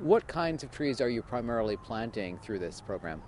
[0.00, 3.20] What kinds of trees are you primarily planting through this program?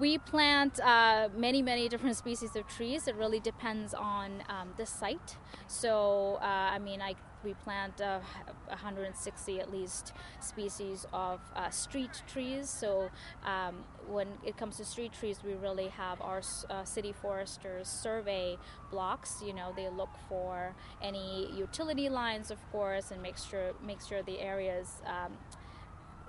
[0.00, 3.06] We plant uh, many, many different species of trees.
[3.06, 5.36] It really depends on um, the site.
[5.68, 7.14] So, uh, I mean, I
[7.46, 8.18] we plant uh,
[8.66, 12.68] 160 at least species of uh, street trees.
[12.68, 13.08] So
[13.44, 18.58] um, when it comes to street trees, we really have our uh, city foresters survey
[18.90, 19.40] blocks.
[19.46, 24.22] You know, they look for any utility lines, of course, and make sure make sure
[24.22, 25.00] the areas.
[25.06, 25.32] Um,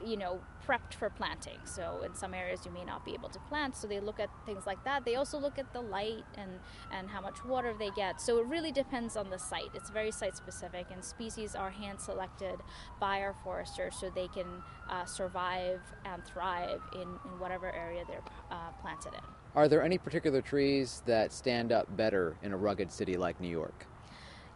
[0.06, 1.58] you know, prepped for planting.
[1.64, 3.76] So in some areas you may not be able to plant.
[3.76, 5.06] So they look at things like that.
[5.06, 6.60] They also look at the light and
[6.92, 8.20] and how much water they get.
[8.22, 9.70] So it really depends on the site.
[9.74, 12.56] It's very site specific, and species are hand selected
[13.00, 14.48] by our foresters so they can
[14.90, 19.22] uh, survive and thrive in in whatever area they're uh, planted in.
[19.56, 23.50] Are there any particular trees that stand up better in a rugged city like New
[23.50, 23.88] York?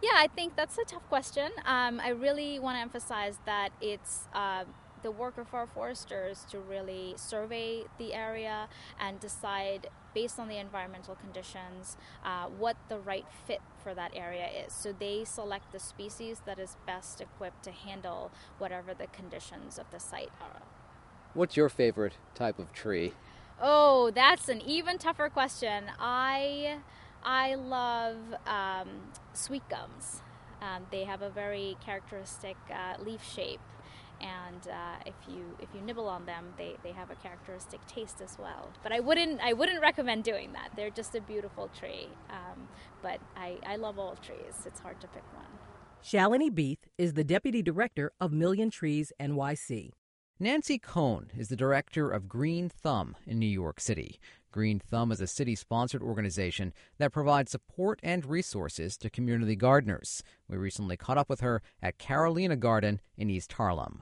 [0.01, 1.51] Yeah, I think that's a tough question.
[1.65, 4.63] Um, I really want to emphasize that it's uh,
[5.03, 8.67] the work of our foresters to really survey the area
[8.99, 14.47] and decide based on the environmental conditions uh, what the right fit for that area
[14.65, 14.73] is.
[14.73, 19.89] So they select the species that is best equipped to handle whatever the conditions of
[19.91, 20.61] the site are.
[21.33, 23.13] What's your favorite type of tree?
[23.61, 25.85] Oh, that's an even tougher question.
[25.99, 26.79] I
[27.23, 28.89] I love um,
[29.33, 30.21] sweet gums.
[30.61, 33.61] Um, they have a very characteristic uh, leaf shape
[34.21, 38.21] and uh, if you if you nibble on them, they, they have a characteristic taste
[38.21, 38.69] as well.
[38.83, 40.71] But I wouldn't I wouldn't recommend doing that.
[40.75, 42.07] They're just a beautiful tree.
[42.29, 42.67] Um,
[43.01, 44.65] but I, I love all trees.
[44.65, 45.45] It's hard to pick one.
[46.03, 49.91] Shalini Beath is the deputy director of Million Trees NYC.
[50.39, 54.19] Nancy Cohn is the director of Green Thumb in New York City.
[54.51, 60.23] Green Thumb is a city sponsored organization that provides support and resources to community gardeners.
[60.49, 64.01] We recently caught up with her at Carolina Garden in East Harlem.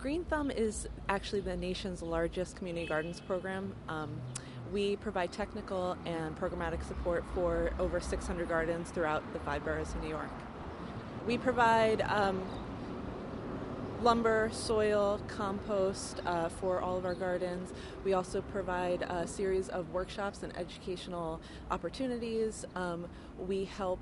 [0.00, 3.74] Green Thumb is actually the nation's largest community gardens program.
[3.86, 4.08] Um,
[4.72, 10.02] we provide technical and programmatic support for over 600 gardens throughout the five boroughs of
[10.02, 10.30] New York.
[11.26, 12.40] We provide um,
[14.00, 17.70] lumber, soil, compost uh, for all of our gardens.
[18.02, 22.64] We also provide a series of workshops and educational opportunities.
[22.74, 23.06] Um,
[23.38, 24.00] we help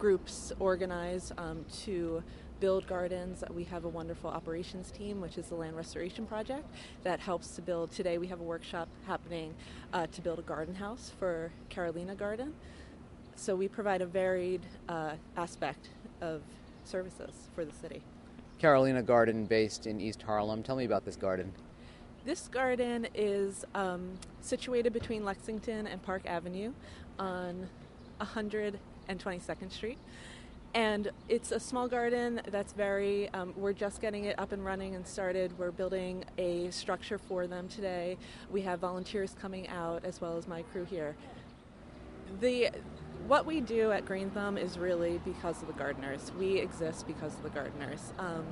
[0.00, 2.24] groups organize um, to
[2.60, 3.44] build gardens.
[3.50, 6.68] We have a wonderful operations team, which is the Land Restoration Project,
[7.02, 7.90] that helps to build.
[7.90, 9.54] Today we have a workshop happening
[9.92, 12.54] uh, to build a garden house for Carolina Garden.
[13.34, 15.90] So we provide a varied uh, aspect
[16.20, 16.42] of
[16.84, 18.02] services for the city.
[18.58, 20.62] Carolina Garden, based in East Harlem.
[20.62, 21.52] Tell me about this garden.
[22.24, 26.72] This garden is um, situated between Lexington and Park Avenue
[27.18, 27.68] on
[28.20, 29.98] 122nd Street.
[30.76, 34.94] And it's a small garden that's very, um, we're just getting it up and running
[34.94, 35.58] and started.
[35.58, 38.18] We're building a structure for them today.
[38.50, 41.16] We have volunteers coming out as well as my crew here.
[42.42, 42.68] The,
[43.26, 46.30] what we do at Green Thumb is really because of the gardeners.
[46.38, 48.12] We exist because of the gardeners.
[48.18, 48.44] Um,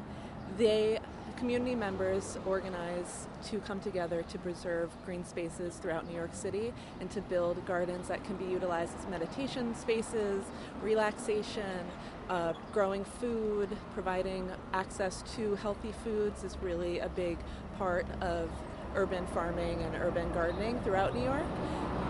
[0.56, 1.00] they
[1.36, 7.10] community members organize to come together to preserve green spaces throughout New York City and
[7.10, 10.44] to build gardens that can be utilized as meditation spaces,
[10.82, 11.86] relaxation,
[12.28, 17.38] uh, growing food, providing access to healthy foods is really a big
[17.78, 18.50] part of
[18.94, 21.44] urban farming and urban gardening throughout New York.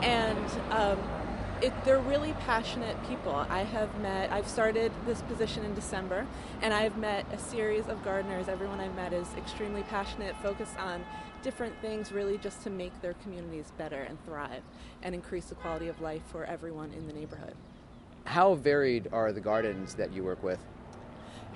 [0.03, 0.99] And um,
[1.63, 3.35] it, they're really passionate people.
[3.35, 6.27] I have met, I've started this position in December,
[6.61, 8.49] and I've met a series of gardeners.
[8.49, 11.05] Everyone I've met is extremely passionate, focused on
[11.43, 14.63] different things, really just to make their communities better and thrive
[15.03, 17.55] and increase the quality of life for everyone in the neighborhood.
[18.25, 20.59] How varied are the gardens that you work with?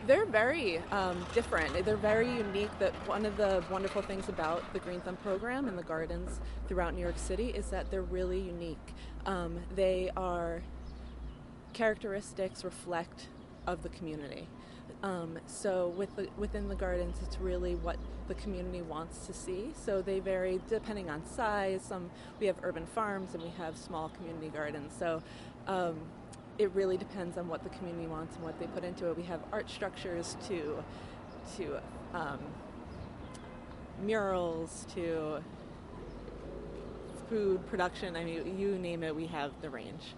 [0.07, 1.85] They're very um, different.
[1.85, 2.71] They're very unique.
[2.79, 6.95] That one of the wonderful things about the Green Thumb program and the gardens throughout
[6.95, 8.95] New York City is that they're really unique.
[9.27, 10.63] Um, they are
[11.73, 13.29] characteristics reflect
[13.67, 14.49] of the community.
[15.03, 19.73] Um, so with the, within the gardens, it's really what the community wants to see.
[19.75, 21.83] So they vary depending on size.
[21.83, 24.93] Some we have urban farms and we have small community gardens.
[24.99, 25.23] So
[25.67, 25.97] um,
[26.59, 29.17] it really depends on what the community wants and what they put into it.
[29.17, 30.83] We have art structures to
[31.57, 31.81] to
[32.13, 32.41] um,
[34.03, 35.43] murals to
[37.29, 38.17] food production.
[38.17, 40.15] I mean, you name it, we have the range.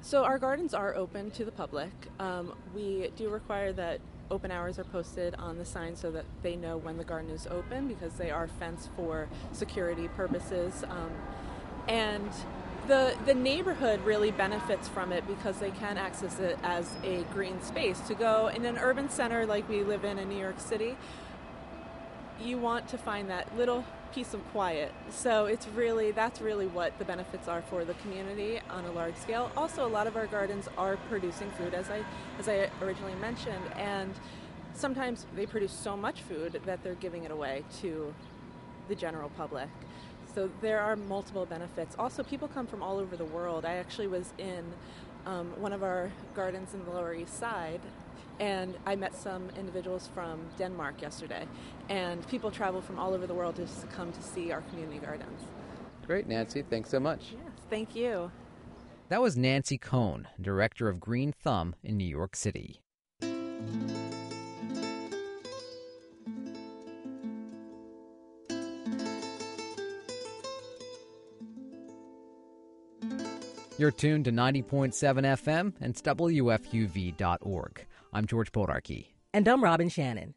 [0.00, 1.90] So our gardens are open to the public.
[2.18, 6.56] Um, we do require that open hours are posted on the sign so that they
[6.56, 10.84] know when the garden is open because they are fenced for security purposes.
[10.88, 11.10] Um,
[11.88, 12.30] and
[12.88, 17.60] the the neighborhood really benefits from it because they can access it as a green
[17.62, 20.96] space to go in an urban center like we live in in New York City.
[22.40, 24.92] You want to find that little piece of quiet.
[25.10, 29.16] So it's really that's really what the benefits are for the community on a large
[29.16, 29.52] scale.
[29.54, 32.02] Also, a lot of our gardens are producing food, as I
[32.38, 34.14] as I originally mentioned, and
[34.72, 38.14] sometimes they produce so much food that they're giving it away to
[38.88, 39.68] the general public.
[40.38, 41.96] So there are multiple benefits.
[41.98, 43.64] Also, people come from all over the world.
[43.64, 44.64] I actually was in
[45.26, 47.80] um, one of our gardens in the Lower East Side,
[48.38, 51.44] and I met some individuals from Denmark yesterday.
[51.88, 55.00] And people travel from all over the world just to come to see our community
[55.00, 55.40] gardens.
[56.06, 56.62] Great, Nancy.
[56.62, 57.32] Thanks so much.
[57.32, 58.30] Yes, thank you.
[59.08, 62.80] That was Nancy Cohn, director of Green Thumb in New York City.
[73.78, 77.86] You're tuned to 90.7 FM and WFUV.org.
[78.12, 79.06] I'm George Bodarky.
[79.32, 80.34] And I'm Robin Shannon.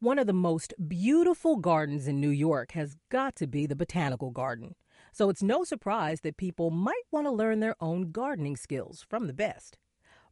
[0.00, 4.30] One of the most beautiful gardens in New York has got to be the Botanical
[4.30, 4.74] Garden.
[5.10, 9.26] So it's no surprise that people might want to learn their own gardening skills from
[9.26, 9.78] the best.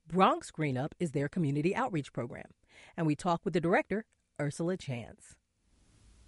[0.07, 2.51] Bronx Green Up is their community outreach program,
[2.95, 4.05] and we talk with the director,
[4.39, 5.35] Ursula Chance.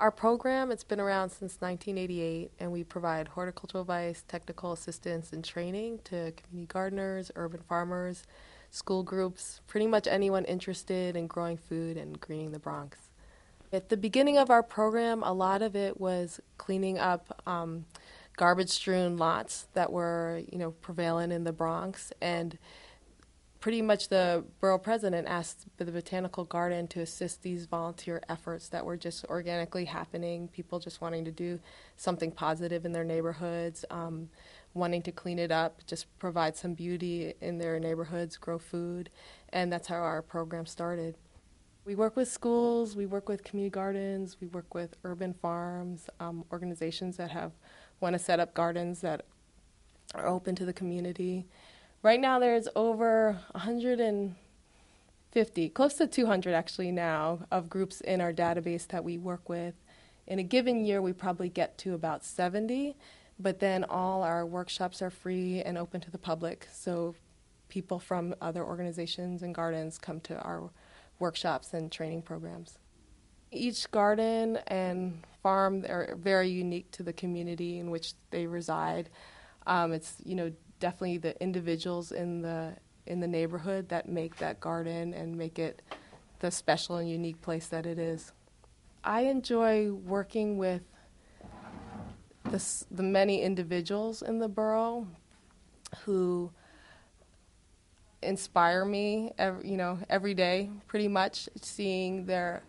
[0.00, 5.44] Our program, it's been around since 1988, and we provide horticultural advice, technical assistance, and
[5.44, 8.24] training to community gardeners, urban farmers,
[8.70, 12.98] school groups, pretty much anyone interested in growing food and greening the Bronx.
[13.72, 17.84] At the beginning of our program, a lot of it was cleaning up um,
[18.36, 22.58] garbage-strewn lots that were, you know, prevalent in the Bronx, and
[23.62, 28.84] pretty much the borough president asked the botanical garden to assist these volunteer efforts that
[28.84, 31.60] were just organically happening people just wanting to do
[31.96, 34.28] something positive in their neighborhoods um,
[34.74, 39.08] wanting to clean it up just provide some beauty in their neighborhoods grow food
[39.50, 41.14] and that's how our program started.
[41.84, 46.44] We work with schools we work with community gardens we work with urban farms um,
[46.50, 47.52] organizations that have
[48.00, 49.24] want to set up gardens that
[50.16, 51.46] are open to the community
[52.02, 58.88] Right now, there's over 150, close to 200 actually now, of groups in our database
[58.88, 59.74] that we work with.
[60.26, 62.96] In a given year, we probably get to about 70,
[63.38, 66.66] but then all our workshops are free and open to the public.
[66.72, 67.14] So
[67.68, 70.70] people from other organizations and gardens come to our
[71.20, 72.80] workshops and training programs.
[73.52, 79.08] Each garden and farm are very unique to the community in which they reside.
[79.66, 80.50] Um, it's you know
[80.82, 82.74] definitely the individuals in the
[83.06, 85.80] in the neighborhood that make that garden and make it
[86.40, 88.32] the special and unique place that it is.
[89.04, 90.82] I enjoy working with
[92.50, 92.60] the,
[92.90, 95.06] the many individuals in the borough
[96.04, 96.50] who
[98.20, 102.64] inspire me every, you know every day pretty much seeing their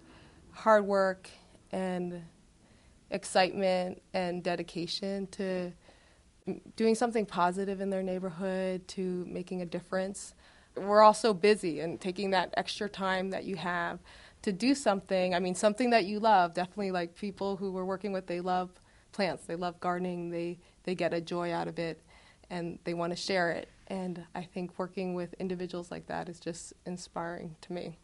[0.51, 1.29] hard work
[1.71, 2.21] and
[3.09, 5.71] excitement and dedication to
[6.75, 10.33] doing something positive in their neighborhood to making a difference.
[10.75, 13.99] We're all so busy and taking that extra time that you have
[14.41, 15.33] to do something.
[15.33, 16.53] I mean something that you love.
[16.53, 18.69] Definitely like people who we're working with they love
[19.11, 19.45] plants.
[19.45, 20.29] They love gardening.
[20.29, 22.01] They they get a joy out of it
[22.49, 23.69] and they want to share it.
[23.87, 27.97] And I think working with individuals like that is just inspiring to me.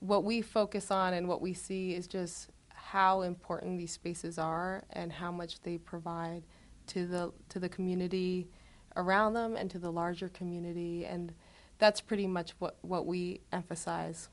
[0.00, 4.84] What we focus on and what we see is just how important these spaces are
[4.90, 6.44] and how much they provide
[6.88, 8.48] to the to the community
[8.96, 11.32] around them and to the larger community and
[11.78, 14.28] that's pretty much what, what we emphasize.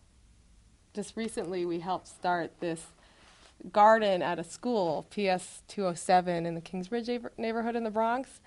[0.94, 2.88] Just recently we helped start this
[3.72, 8.40] garden at a school, PS 207 in the Kingsbridge neighborhood in the Bronx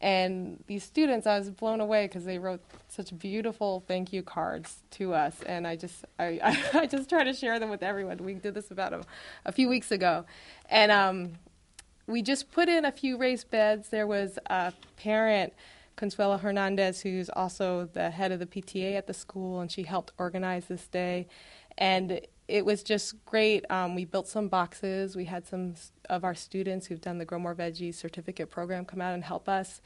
[0.00, 4.78] and these students, I was blown away because they wrote such beautiful thank you cards
[4.92, 6.40] to us, and I just I,
[6.72, 8.16] I, just try to share them with everyone.
[8.18, 9.02] We did this about a,
[9.44, 10.24] a few weeks ago,
[10.70, 11.32] and um,
[12.10, 13.88] we just put in a few raised beds.
[13.88, 15.52] There was a parent,
[15.96, 20.12] Consuelo Hernandez, who's also the head of the PTA at the school, and she helped
[20.18, 21.28] organize this day,
[21.78, 23.64] and it was just great.
[23.70, 25.14] Um, we built some boxes.
[25.14, 25.74] We had some
[26.08, 29.48] of our students who've done the Grow More Veggies certificate program come out and help
[29.48, 29.80] us.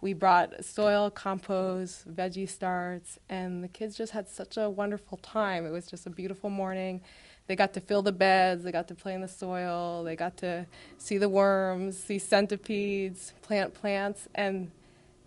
[0.00, 5.66] We brought soil, compost, veggie starts, and the kids just had such a wonderful time.
[5.66, 7.02] It was just a beautiful morning.
[7.46, 10.36] They got to fill the beds, they got to play in the soil, they got
[10.38, 10.66] to
[10.98, 14.70] see the worms, see centipedes, plant plants, and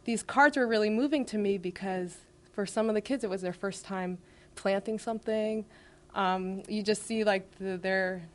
[0.04, 2.18] these cards were really moving to me because
[2.52, 4.18] for some of the kids it was their first time
[4.56, 5.66] planting something.
[6.14, 8.28] Um, you just see like the, their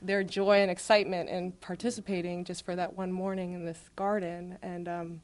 [0.00, 4.88] their joy and excitement in participating just for that one morning in this garden, and
[4.88, 5.20] um,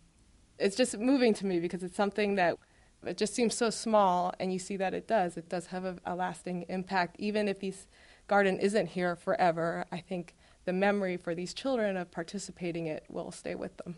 [0.58, 2.56] it's just moving to me because it's something that
[3.04, 5.36] it just seems so small, and you see that it does.
[5.36, 7.86] It does have a, a lasting impact, even if this
[8.26, 9.84] garden isn't here forever.
[9.92, 10.34] I think
[10.64, 13.96] the memory for these children of participating it will stay with them.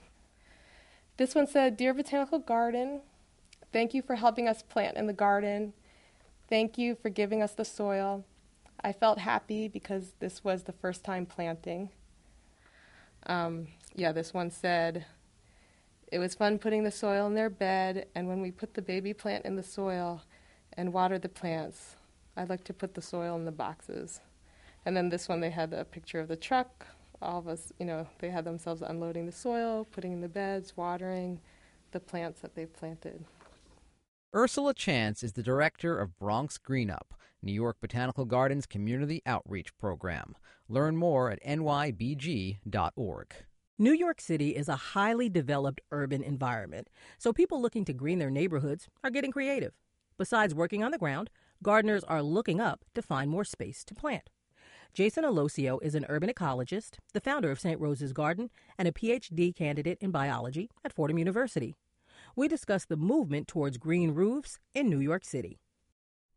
[1.16, 3.01] This one said, "Dear Botanical Garden,
[3.72, 5.72] thank you for helping us plant in the garden."
[6.51, 8.24] Thank you for giving us the soil.
[8.82, 11.90] I felt happy because this was the first time planting.
[13.26, 15.07] Um, yeah, this one said,
[16.11, 19.14] It was fun putting the soil in their bed, and when we put the baby
[19.14, 20.22] plant in the soil
[20.72, 21.94] and watered the plants,
[22.36, 24.20] I like to put the soil in the boxes.
[24.84, 26.86] And then this one, they had a picture of the truck.
[27.22, 30.76] All of us, you know, they had themselves unloading the soil, putting in the beds,
[30.76, 31.40] watering
[31.92, 33.24] the plants that they planted.
[34.34, 40.34] Ursula Chance is the director of Bronx Greenup, New York Botanical Gardens Community Outreach Program.
[40.68, 43.34] Learn more at nybg.org.
[43.81, 48.31] New York City is a highly developed urban environment, so people looking to green their
[48.31, 49.72] neighborhoods are getting creative.
[50.18, 51.31] Besides working on the ground,
[51.62, 54.31] gardeners are looking up to find more space to plant.
[54.93, 57.81] Jason Aloisio is an urban ecologist, the founder of St.
[57.81, 61.74] Rose's Garden, and a PhD candidate in biology at Fordham University
[62.37, 65.59] we discuss the movement towards green roofs in New York City.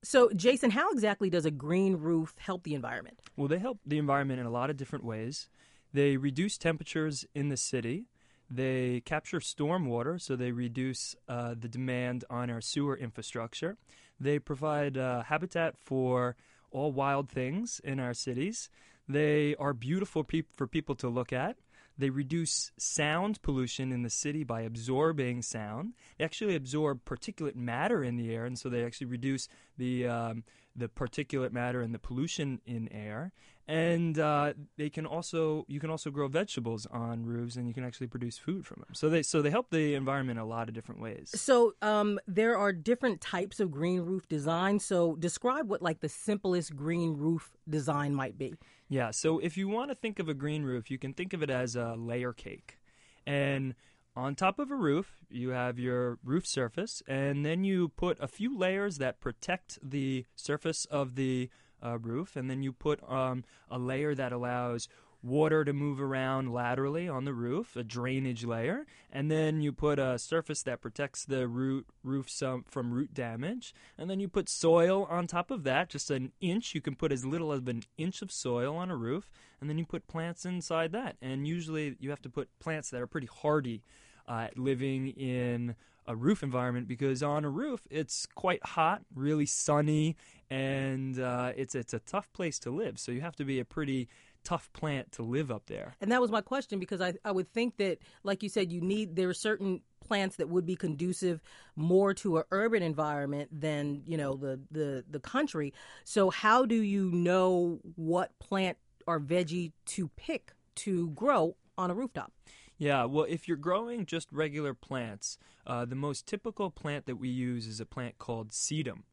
[0.03, 3.21] So, Jason, how exactly does a green roof help the environment?
[3.37, 5.49] Well, they help the environment in a lot of different ways.
[5.93, 8.05] They reduce temperatures in the city.
[8.49, 13.77] They capture storm water, so they reduce uh, the demand on our sewer infrastructure.
[14.19, 16.35] They provide uh, habitat for
[16.71, 18.69] all wild things in our cities.
[19.07, 21.57] They are beautiful pe- for people to look at.
[21.97, 25.93] They reduce sound pollution in the city by absorbing sound.
[26.17, 30.43] They actually absorb particulate matter in the air, and so they actually reduce the um,
[30.75, 33.31] the particulate matter and the pollution in air.
[33.65, 37.85] And uh, they can also you can also grow vegetables on roofs, and you can
[37.85, 38.93] actually produce food from them.
[38.93, 41.31] So they so they help the environment a lot of different ways.
[41.33, 44.79] So um, there are different types of green roof design.
[44.79, 48.55] So describe what like the simplest green roof design might be.
[48.89, 51.41] Yeah, so if you want to think of a green roof, you can think of
[51.41, 52.79] it as a layer cake.
[53.25, 53.75] And
[54.15, 58.27] on top of a roof, you have your roof surface, and then you put a
[58.27, 61.49] few layers that protect the surface of the
[61.83, 64.87] uh, roof, and then you put um, a layer that allows
[65.23, 69.97] water to move around laterally on the roof, a drainage layer, and then you put
[69.97, 74.49] a surface that protects the root roof some, from root damage, and then you put
[74.49, 76.75] soil on top of that, just an inch.
[76.75, 79.31] You can put as little as an inch of soil on a roof,
[79.61, 81.15] and then you put plants inside that.
[81.21, 83.81] And usually you have to put plants that are pretty hardy,
[84.27, 85.75] uh, living in
[86.05, 90.17] a roof environment because on a roof it's quite hot, really sunny,
[90.53, 92.99] and uh, it's it's a tough place to live.
[92.99, 94.07] So you have to be a pretty
[94.43, 95.95] tough plant to live up there.
[96.01, 98.81] And that was my question because I, I would think that, like you said, you
[98.81, 101.41] need there are certain plants that would be conducive
[101.75, 105.73] more to an urban environment than you know the the the country.
[106.03, 108.77] So how do you know what plant
[109.07, 112.31] or veggie to pick to grow on a rooftop?
[112.77, 117.29] Yeah, well, if you're growing just regular plants, uh, the most typical plant that we
[117.29, 119.03] use is a plant called sedum.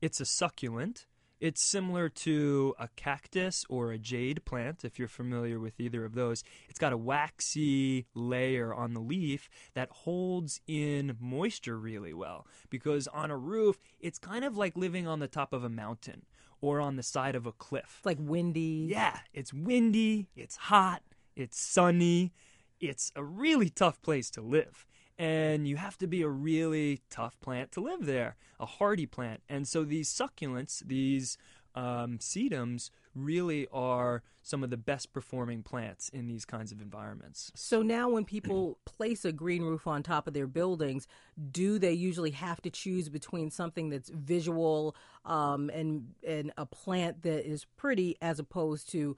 [0.00, 1.06] It's a succulent.
[1.40, 6.14] It's similar to a cactus or a jade plant, if you're familiar with either of
[6.14, 6.42] those.
[6.68, 13.06] It's got a waxy layer on the leaf that holds in moisture really well because
[13.08, 16.22] on a roof, it's kind of like living on the top of a mountain
[16.60, 17.96] or on the side of a cliff.
[17.98, 18.86] It's like windy.
[18.90, 21.02] Yeah, it's windy, it's hot,
[21.36, 22.32] it's sunny.
[22.80, 24.86] It's a really tough place to live
[25.18, 29.42] and you have to be a really tough plant to live there, a hardy plant.
[29.48, 31.36] And so these succulents, these
[31.74, 37.50] um, sedums, really are some of the best performing plants in these kinds of environments.
[37.56, 41.08] So now, when people place a green roof on top of their buildings,
[41.50, 44.94] do they usually have to choose between something that's visual
[45.24, 49.16] um, and and a plant that is pretty, as opposed to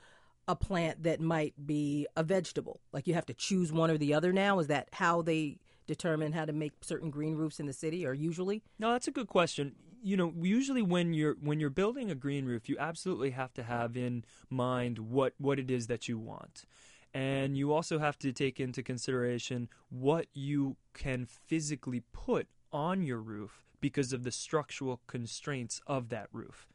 [0.49, 2.81] a plant that might be a vegetable?
[2.93, 4.59] Like you have to choose one or the other now.
[4.59, 5.59] Is that how they
[5.91, 8.63] determine how to make certain green roofs in the city, or usually?
[8.79, 9.75] No, that's a good question.
[10.03, 13.63] You know, usually when you're when you're building a green roof, you absolutely have to
[13.65, 16.65] have in mind what what it is that you want.
[17.13, 23.19] And you also have to take into consideration what you can physically put on your
[23.19, 26.69] roof because of the structural constraints of that roof.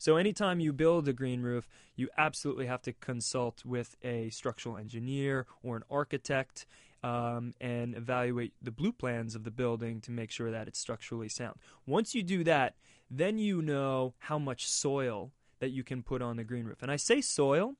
[0.00, 4.76] So, anytime you build a green roof, you absolutely have to consult with a structural
[4.76, 6.66] engineer or an architect
[7.02, 11.28] um, and evaluate the blue plans of the building to make sure that it's structurally
[11.28, 11.56] sound.
[11.86, 12.74] Once you do that,
[13.10, 16.82] then you know how much soil that you can put on the green roof.
[16.82, 17.74] And I say soil,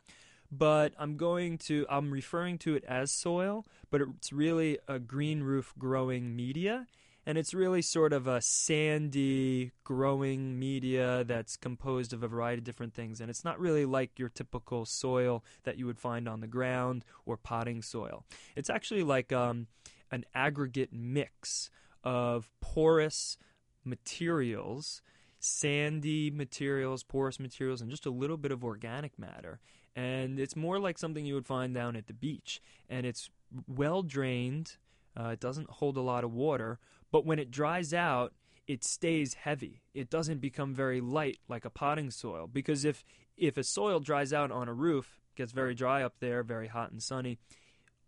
[0.51, 5.43] but I'm going to I'm referring to it as soil, but it's really a green
[5.43, 6.87] roof growing media
[7.29, 12.65] and it's really sort of a sandy growing media that's composed of a variety of
[12.65, 13.21] different things.
[13.21, 17.05] And it's not really like your typical soil that you would find on the ground
[17.27, 18.25] or potting soil.
[18.57, 19.67] It's actually like um,
[20.11, 21.69] an aggregate mix
[22.03, 23.37] of porous
[23.85, 25.03] materials
[25.41, 29.61] sandy materials porous materials and just a little bit of organic matter.
[29.95, 32.63] And it's more like something you would find down at the beach.
[32.89, 33.29] And it's
[33.67, 34.79] well drained
[35.19, 36.79] uh, it doesn't hold a lot of water,
[37.11, 38.33] but when it dries out,
[38.67, 39.83] it stays heavy.
[39.95, 43.05] It doesn't become very light like a potting soil because if
[43.37, 46.91] if a soil dries out on a roof, gets very dry up there, very hot
[46.91, 47.39] and sunny,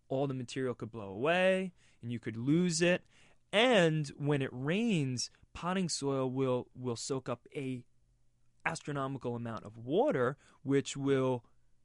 [0.09, 1.73] all the material could blow away
[2.03, 3.03] and you could lose it.
[3.53, 7.83] And when it rains, potting soil will will soak up a
[8.67, 11.45] astronomical amount of water which will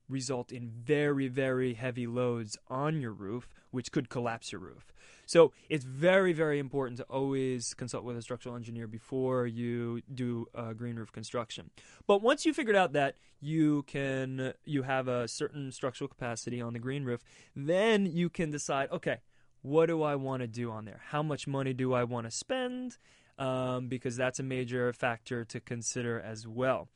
[0.09, 4.93] result in very very heavy loads on your roof which could collapse your roof.
[5.25, 10.47] So it's very, very important to always consult with a structural engineer before you do
[10.55, 11.71] uh, green roof construction.
[12.07, 16.73] But once you figured out that you can you have a certain structural capacity on
[16.73, 17.21] the green roof,
[17.55, 19.17] then you can decide, okay,
[19.61, 21.01] what do I want to do on there?
[21.09, 22.97] How much money do I want to spend?
[23.37, 26.87] Um, because that's a major factor to consider as well.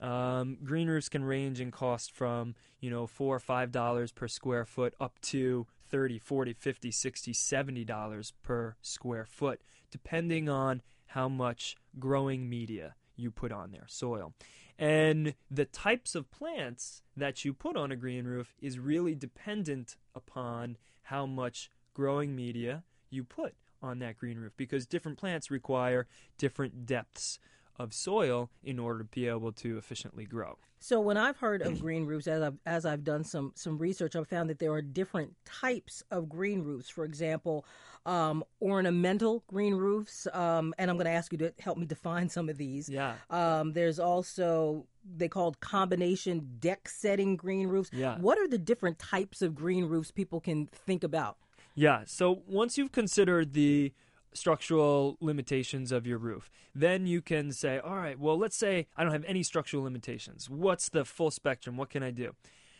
[0.00, 4.28] Um, green roofs can range in cost from you know four or five dollars per
[4.28, 10.82] square foot up to 30 40 50 60 70 dollars per square foot depending on
[11.06, 14.34] how much growing media you put on there soil.
[14.78, 19.96] And the types of plants that you put on a green roof is really dependent
[20.14, 26.06] upon how much growing media you put on that green roof because different plants require
[26.36, 27.38] different depths
[27.78, 30.58] of soil in order to be able to efficiently grow.
[30.78, 34.14] So when I've heard of green roofs, as I've as I've done some some research,
[34.14, 36.88] I've found that there are different types of green roofs.
[36.88, 37.64] For example,
[38.04, 42.28] um, ornamental green roofs, um, and I'm going to ask you to help me define
[42.28, 42.88] some of these.
[42.88, 43.14] Yeah.
[43.30, 47.90] Um, there's also they called combination deck setting green roofs.
[47.92, 48.18] Yeah.
[48.18, 51.36] What are the different types of green roofs people can think about?
[51.74, 52.02] Yeah.
[52.06, 53.92] So once you've considered the
[54.36, 56.50] structural limitations of your roof.
[56.74, 60.48] Then you can say, all right, well, let's say I don't have any structural limitations.
[60.48, 61.76] What's the full spectrum?
[61.76, 62.34] What can I do?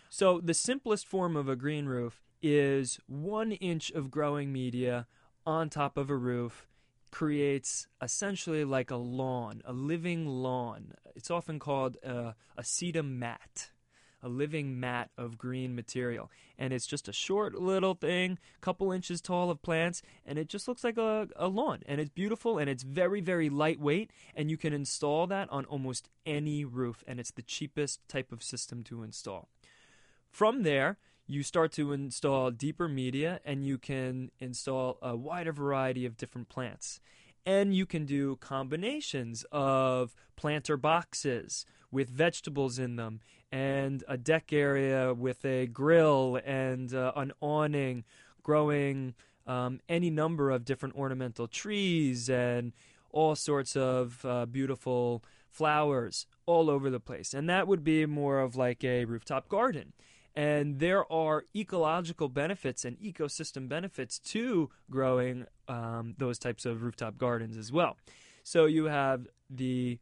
[0.09, 5.07] So the simplest form of a green roof is one inch of growing media
[5.45, 6.69] on top of a roof
[7.11, 10.93] creates essentially like a lawn, a living lawn.
[11.15, 13.71] It's often called a, a sedum mat,
[14.23, 16.31] a living mat of green material.
[16.59, 20.69] And it's just a short little thing, couple inches tall of plants, and it just
[20.69, 21.83] looks like a, a lawn.
[21.87, 24.11] And it's beautiful and it's very, very lightweight.
[24.35, 28.43] And you can install that on almost any roof, and it's the cheapest type of
[28.43, 29.49] system to install.
[30.31, 36.07] From there, you start to install deeper media and you can install a wider variety
[36.07, 37.01] of different plants.
[37.45, 43.21] And you can do combinations of planter boxes with vegetables in them
[43.57, 48.05] and a deck area with a grill and uh, an awning
[48.43, 49.15] growing
[49.47, 52.73] um, any number of different ornamental trees and
[53.13, 57.33] all sorts of uh, beautiful flowers all over the place.
[57.33, 59.95] And that would be more of like a rooftop garden.
[60.35, 67.17] And there are ecological benefits and ecosystem benefits to growing um, those types of rooftop
[67.17, 67.97] gardens as well.
[68.43, 69.99] So you have the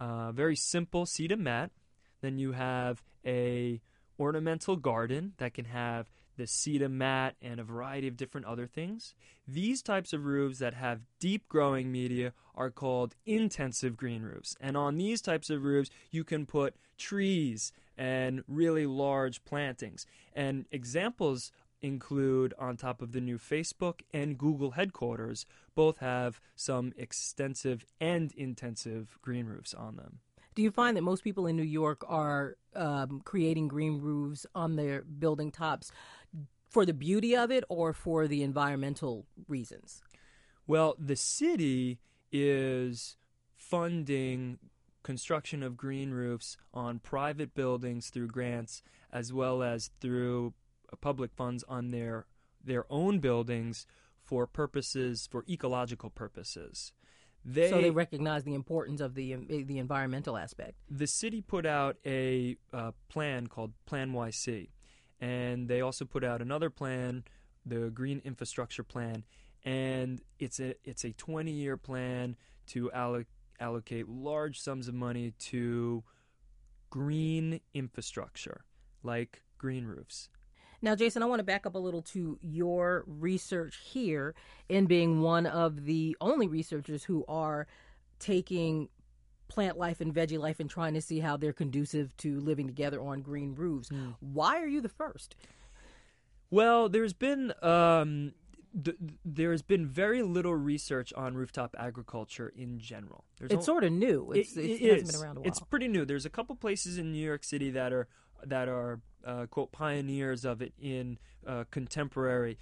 [0.00, 1.70] uh, very simple sedum mat.
[2.20, 3.80] Then you have a
[4.18, 9.14] ornamental garden that can have the sedum mat and a variety of different other things.
[9.46, 14.56] These types of roofs that have deep growing media are called intensive green roofs.
[14.60, 20.06] And on these types of roofs, you can put trees and really large plantings.
[20.34, 21.52] And examples
[21.82, 28.32] include on top of the new Facebook and Google headquarters, both have some extensive and
[28.32, 30.20] intensive green roofs on them.
[30.60, 34.76] Do you find that most people in New York are um, creating green roofs on
[34.76, 35.90] their building tops
[36.68, 40.02] for the beauty of it or for the environmental reasons?
[40.66, 41.98] Well, the city
[42.30, 43.16] is
[43.56, 44.58] funding
[45.02, 50.52] construction of green roofs on private buildings through grants as well as through
[51.00, 52.26] public funds on their
[52.62, 53.86] their own buildings
[54.22, 56.92] for purposes for ecological purposes.
[57.44, 60.74] They, so they recognize the importance of the the environmental aspect.
[60.90, 64.68] The city put out a uh, plan called PlaNYC,
[65.20, 67.24] and they also put out another plan,
[67.64, 69.24] the Green Infrastructure Plan,
[69.64, 72.36] and it's a it's a 20 year plan
[72.68, 73.26] to allocate
[73.60, 76.02] allocate large sums of money to
[76.88, 78.64] green infrastructure
[79.02, 80.28] like green roofs.
[80.82, 84.34] Now, Jason, I want to back up a little to your research here
[84.68, 87.66] in being one of the only researchers who are
[88.18, 88.88] taking
[89.48, 93.00] plant life and veggie life and trying to see how they're conducive to living together
[93.00, 93.90] on green roofs.
[93.90, 94.14] Mm.
[94.20, 95.34] Why are you the first?
[96.50, 98.32] Well, there's been um,
[99.24, 103.24] there has been very little research on rooftop agriculture in general.
[103.38, 104.32] There's it's sort of new.
[104.32, 105.48] It's, it, it, it hasn't been around a while.
[105.48, 106.04] It's pretty new.
[106.04, 108.08] There's a couple places in New York City that are
[108.44, 112.58] that are uh, quote pioneers of it in uh, contemporary.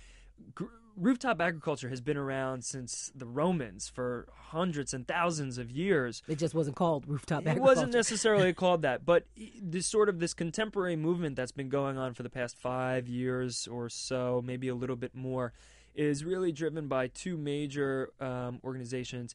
[0.54, 6.22] Gr- rooftop agriculture has been around since the Romans for hundreds and thousands of years.
[6.28, 7.72] It just wasn't called rooftop it agriculture.
[7.72, 9.24] It wasn't necessarily called that, but
[9.60, 13.68] this sort of this contemporary movement that's been going on for the past five years
[13.68, 15.52] or so, maybe a little bit more
[15.94, 19.34] is really driven by two major um, organizations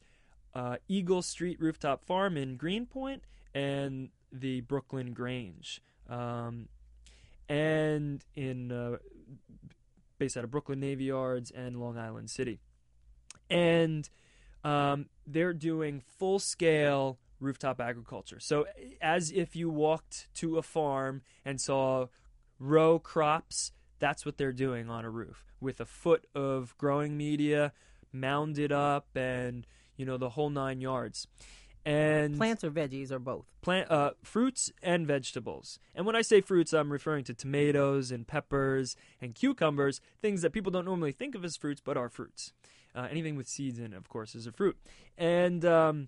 [0.55, 5.82] uh, Eagle Street Rooftop Farm in Greenpoint and the Brooklyn Grange.
[6.09, 6.67] Um,
[7.50, 8.98] and in uh,
[10.18, 12.60] based out of Brooklyn Navy Yards and Long Island City.
[13.50, 14.10] And
[14.64, 18.39] um, they're doing full scale rooftop agriculture.
[18.39, 18.66] So,
[19.02, 22.08] as if you walked to a farm and saw
[22.60, 23.74] row crops
[24.04, 27.72] that's what they're doing on a roof with a foot of growing media
[28.12, 29.66] mounded up and
[29.96, 31.26] you know the whole nine yards.
[31.86, 33.46] And plants or veggies or both.
[33.62, 35.80] Plant uh, fruits and vegetables.
[35.94, 40.52] And when I say fruits, I'm referring to tomatoes and peppers and cucumbers, things that
[40.52, 42.54] people don't normally think of as fruits, but are fruits.
[42.96, 44.78] Uh, anything with seeds in, it, of course, is a fruit.
[45.18, 46.08] And um,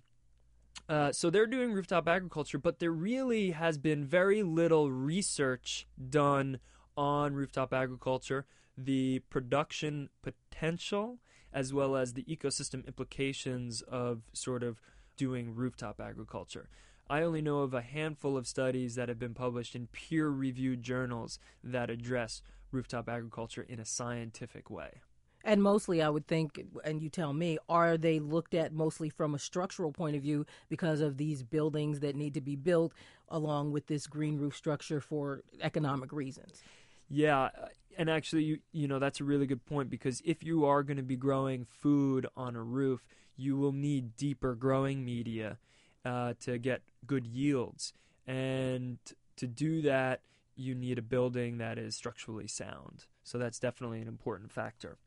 [0.88, 6.60] uh, so they're doing rooftop agriculture, but there really has been very little research done
[6.96, 8.46] on rooftop agriculture,
[8.78, 11.20] the production potential,
[11.52, 14.80] as well as the ecosystem implications of sort of
[15.16, 16.70] doing rooftop agriculture.
[17.10, 20.82] I only know of a handful of studies that have been published in peer reviewed
[20.82, 22.42] journals that address
[22.72, 25.02] rooftop agriculture in a scientific way.
[25.44, 29.36] And mostly, I would think, and you tell me, are they looked at mostly from
[29.36, 32.94] a structural point of view because of these buildings that need to be built
[33.30, 36.64] along with this green roof structure for economic reasons?
[37.10, 37.50] Yeah,
[37.98, 40.98] and actually, you you know that's a really good point because if you are going
[40.98, 45.58] to be growing food on a roof, you will need deeper growing media
[46.04, 47.94] uh, to get good yields,
[48.28, 48.98] and
[49.38, 50.22] to do that,
[50.56, 53.06] you need a building that is structurally sound.
[53.24, 54.98] So that's definitely an important factor.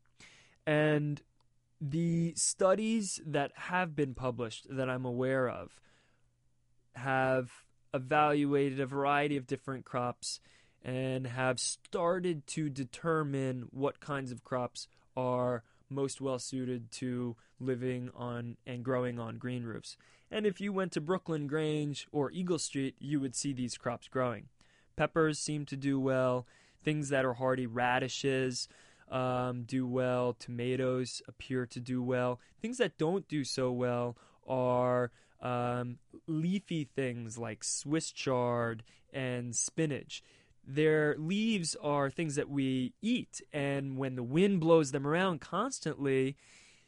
[0.67, 1.21] And
[1.81, 5.79] the studies that have been published that I'm aware of
[6.95, 7.51] have
[7.93, 10.41] evaluated a variety of different crops
[10.83, 18.09] and have started to determine what kinds of crops are most well suited to living
[18.15, 19.97] on and growing on green roofs.
[20.31, 24.07] And if you went to Brooklyn Grange or Eagle Street, you would see these crops
[24.07, 24.45] growing.
[24.95, 26.45] Peppers seem to do well,
[26.83, 28.67] things that are hardy, radishes
[29.09, 32.39] um, do well, tomatoes appear to do well.
[32.61, 34.17] Things that don't do so well
[34.47, 35.11] are
[35.41, 40.23] um, leafy things like Swiss chard and spinach
[40.65, 46.35] their leaves are things that we eat, and when the wind blows them around constantly,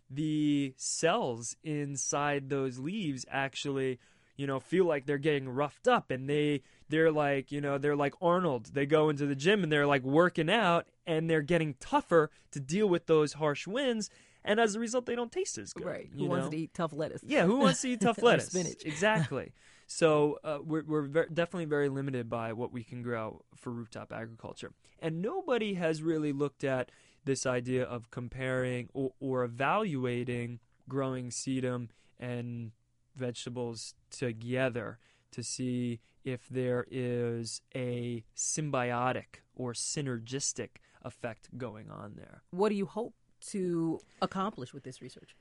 [0.10, 3.98] the cells inside those leaves actually
[4.36, 7.96] you know feel like they're getting roughed up and they they're like you know they're
[7.96, 8.72] like arnold.
[8.74, 12.60] They go into the gym and they're like working out and they're getting tougher to
[12.60, 14.10] deal with those harsh winds
[14.44, 16.10] and as a result they don't taste as good right.
[16.18, 17.22] Who wants to eat tough lettuce?
[17.24, 18.48] Yeah who wants to eat tough lettuce?
[18.48, 18.84] spinach.
[18.86, 19.54] Exactly
[19.94, 24.14] so uh, we're, we're ver- definitely very limited by what we can grow for rooftop
[24.14, 24.72] agriculture.
[25.00, 26.92] And nobody has really looked at
[27.26, 32.72] this idea of comparing or, or evaluating growing sedum and
[33.18, 34.98] vegetables together
[35.32, 42.44] to see if there is a symbiotic or synergistic effect going on there.
[42.52, 43.14] What do you hope
[43.48, 45.36] to accomplish with this research?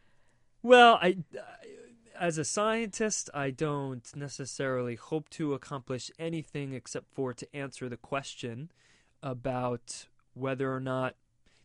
[0.62, 1.18] Well, I,
[2.20, 7.96] as a scientist, I don't necessarily hope to accomplish anything except for to answer the
[7.96, 8.70] question
[9.22, 11.16] about whether or not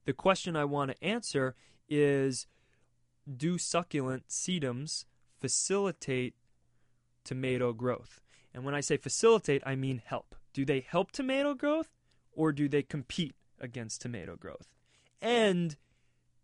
[0.06, 1.56] the question I want to answer
[1.90, 2.48] is
[3.36, 5.04] do succulent sedums
[5.42, 6.36] facilitate
[7.26, 8.22] tomato growth?
[8.54, 10.36] And when I say facilitate, I mean help.
[10.54, 11.90] Do they help tomato growth
[12.32, 14.70] or do they compete against tomato growth?
[15.22, 15.76] And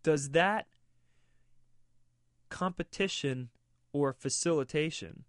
[0.02, 0.66] does that
[2.50, 3.48] competition
[3.92, 5.24] or facilitation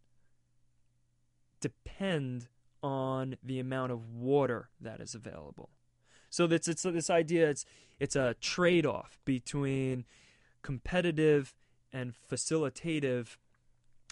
[1.59, 2.47] depend
[2.81, 5.69] on the amount of water that is available.
[6.29, 7.65] So it's, it's this idea it's
[7.99, 10.05] it's a trade-off between
[10.61, 11.53] competitive
[11.93, 13.37] and facilitative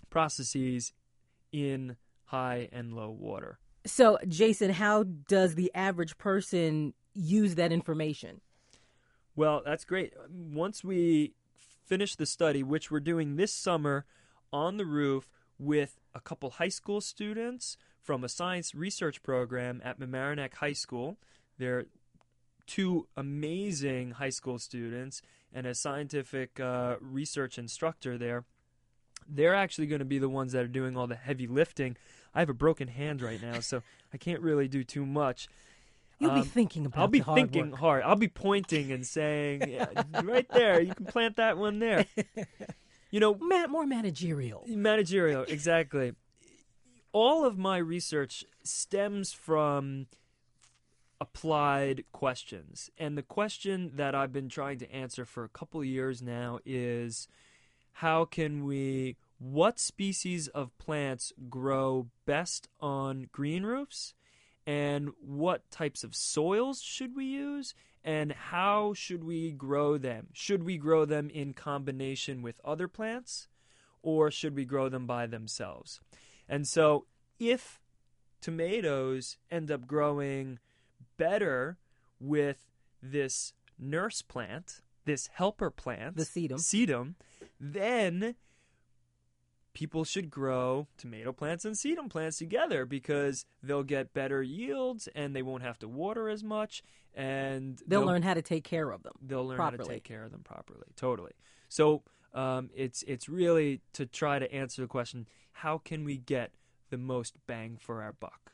[0.09, 0.93] processes
[1.51, 3.59] in high and low water.
[3.85, 8.41] So, Jason, how does the average person use that information?
[9.35, 10.13] Well, that's great.
[10.29, 11.33] Once we
[11.83, 14.05] finish the study, which we're doing this summer
[14.51, 15.27] on the roof
[15.57, 21.17] with a couple high school students from a science research program at Mamaroneck High School.
[21.57, 21.85] They're
[22.65, 25.21] two amazing high school students
[25.53, 28.45] and a scientific uh, research instructor there.
[29.27, 31.95] They're actually going to be the ones that are doing all the heavy lifting.
[32.33, 33.83] I have a broken hand right now, so
[34.13, 35.47] I can't really do too much.
[36.19, 37.01] You'll um, be thinking about.
[37.01, 37.79] I'll be thinking work.
[37.79, 38.03] hard.
[38.03, 39.87] I'll be pointing and saying, yeah,
[40.23, 40.81] right there.
[40.81, 42.05] You can plant that one there.
[43.11, 44.63] You know, more managerial.
[44.67, 46.13] Managerial, exactly.
[47.11, 50.07] All of my research stems from
[51.19, 52.89] applied questions.
[52.97, 57.27] And the question that I've been trying to answer for a couple years now is
[57.93, 64.13] how can we what species of plants grow best on green roofs
[64.65, 67.73] and what types of soils should we use
[68.03, 70.27] and how should we grow them?
[70.33, 73.47] Should we grow them in combination with other plants
[74.01, 75.99] or should we grow them by themselves?
[76.49, 77.05] And so
[77.39, 77.79] if
[78.41, 80.59] tomatoes end up growing
[81.17, 81.77] better
[82.19, 82.71] with
[83.01, 87.15] this nurse plant, this helper plant, the sedum, sedum,
[87.59, 88.35] then
[89.73, 95.35] people should grow tomato plants and sedum plants together because they'll get better yields and
[95.35, 98.91] they won't have to water as much and they'll, they'll learn how to take care
[98.91, 99.13] of them.
[99.21, 99.77] They'll learn properly.
[99.79, 100.87] how to take care of them properly.
[100.95, 101.33] Totally.
[101.69, 102.03] So
[102.33, 106.51] um, it's it's really to try to answer the question: How can we get
[106.89, 108.53] the most bang for our buck?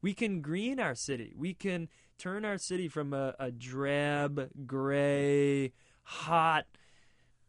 [0.00, 1.32] We can green our city.
[1.36, 1.88] We can
[2.18, 6.66] turn our city from a, a drab, gray, hot,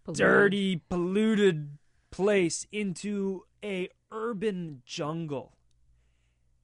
[0.04, 0.20] polluted.
[0.20, 1.78] dirty, polluted
[2.14, 5.58] place into a urban jungle.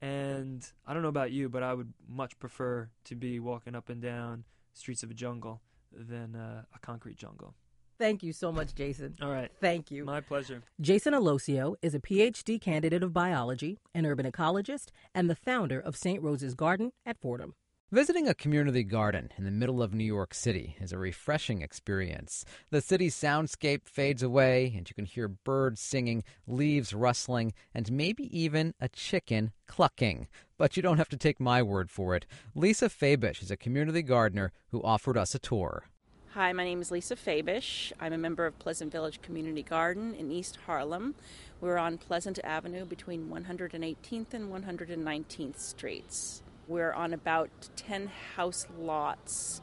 [0.00, 3.88] And I don't know about you, but I would much prefer to be walking up
[3.88, 5.60] and down streets of a jungle
[5.92, 7.54] than uh, a concrete jungle.
[7.98, 9.16] Thank you so much, Jason.
[9.20, 9.50] All right.
[9.60, 10.06] Thank you.
[10.06, 10.62] My pleasure.
[10.80, 15.96] Jason Aloisio is a PhD candidate of biology, an urban ecologist, and the founder of
[15.96, 16.22] St.
[16.22, 17.54] Rose's Garden at Fordham.
[17.92, 22.44] Visiting a community garden in the middle of New York City is a refreshing experience.
[22.70, 28.30] The city's soundscape fades away, and you can hear birds singing, leaves rustling, and maybe
[28.30, 30.28] even a chicken clucking.
[30.56, 32.26] But you don't have to take my word for it.
[32.54, 35.86] Lisa Fabish is a community gardener who offered us a tour.
[36.34, 37.90] Hi, my name is Lisa Fabish.
[37.98, 41.16] I'm a member of Pleasant Village Community Garden in East Harlem.
[41.60, 46.44] We're on Pleasant Avenue between 118th and 119th Streets.
[46.70, 49.60] We're on about 10 house lots,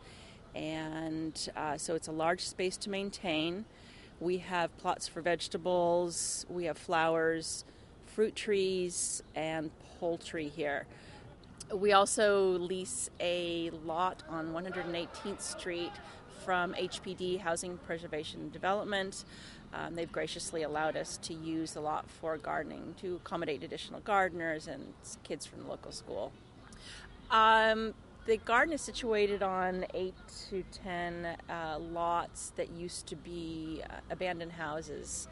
[0.53, 3.63] and uh, so it's a large space to maintain.
[4.19, 7.63] We have plots for vegetables, we have flowers,
[8.07, 10.85] fruit trees, and poultry here.
[11.73, 15.93] We also lease a lot on 118th Street
[16.43, 19.23] from HPD Housing Preservation and Development.
[19.73, 24.67] Um, they've graciously allowed us to use the lot for gardening to accommodate additional gardeners
[24.67, 24.91] and
[25.23, 26.33] kids from the local school.
[27.31, 27.93] Um,
[28.25, 30.13] the garden is situated on eight
[30.49, 35.27] to ten uh, lots that used to be uh, abandoned houses.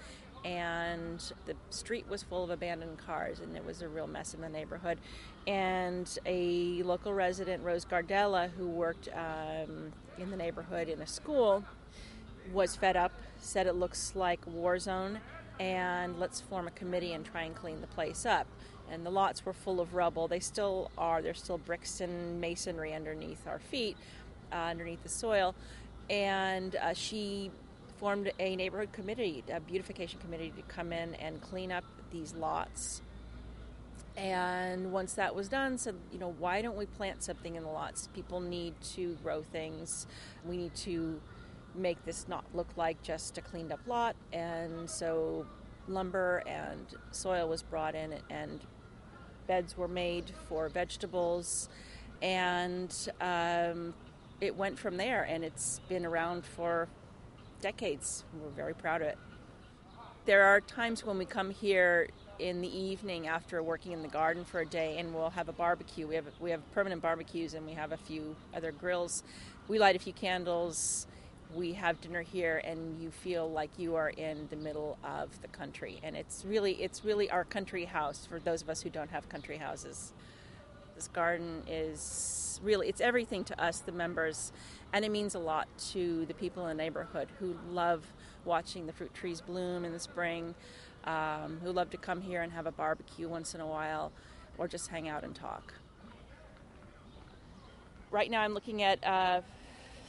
[0.45, 4.41] And the street was full of abandoned cars, and it was a real mess in
[4.41, 4.99] the neighborhood.
[5.47, 11.63] And a local resident, Rose Gardella, who worked um, in the neighborhood in a school,
[12.53, 15.19] was fed up, said it looks like war zone,
[15.59, 18.45] and let's form a committee and try and clean the place up
[18.91, 20.27] and the lots were full of rubble.
[20.27, 21.21] They still are.
[21.21, 23.97] There's still bricks and masonry underneath our feet,
[24.51, 25.55] uh, underneath the soil.
[26.09, 27.51] And uh, she
[27.97, 33.01] formed a neighborhood committee, a beautification committee, to come in and clean up these lots.
[34.17, 37.69] And once that was done, said, you know, why don't we plant something in the
[37.69, 38.07] lots?
[38.13, 40.07] People need to grow things.
[40.45, 41.19] We need to
[41.73, 44.15] make this not look like just a cleaned up lot.
[44.31, 45.45] And so
[45.87, 48.61] lumber and soil was brought in and
[49.47, 51.69] beds were made for vegetables,
[52.21, 53.93] and um,
[54.41, 55.23] it went from there.
[55.23, 56.87] And it's been around for
[57.61, 58.23] decades.
[58.41, 59.17] We're very proud of it.
[60.25, 62.07] There are times when we come here
[62.39, 65.53] in the evening after working in the garden for a day, and we'll have a
[65.53, 66.07] barbecue.
[66.07, 69.23] We have we have permanent barbecues, and we have a few other grills.
[69.67, 71.07] We light a few candles
[71.55, 75.47] we have dinner here and you feel like you are in the middle of the
[75.47, 75.99] country.
[76.03, 79.29] And it's really it's really our country house for those of us who don't have
[79.29, 80.11] country houses.
[80.95, 84.51] This garden is really it's everything to us the members.
[84.91, 88.05] And it means a lot to the people in the neighborhood who love
[88.43, 90.55] watching the fruit trees bloom in the spring
[91.05, 94.11] um, who love to come here and have a barbecue once in a while
[94.57, 95.73] or just hang out and talk.
[98.11, 99.41] Right now i'm looking at uh,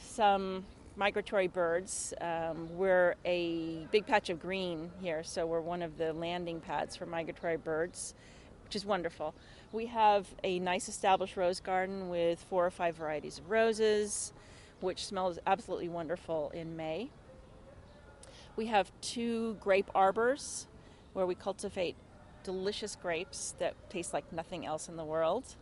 [0.01, 0.63] some
[0.97, 2.13] migratory birds.
[2.19, 6.95] Um, we're a big patch of green here, so we're one of the landing pads
[6.95, 8.15] for migratory birds,
[8.63, 9.35] which is wonderful.
[9.71, 14.33] We have a nice established rose garden with four or five varieties of roses,
[14.81, 17.11] which smells absolutely wonderful in May.
[18.55, 20.65] We have two grape arbors
[21.13, 21.95] where we cultivate
[22.43, 25.55] delicious grapes that taste like nothing else in the world.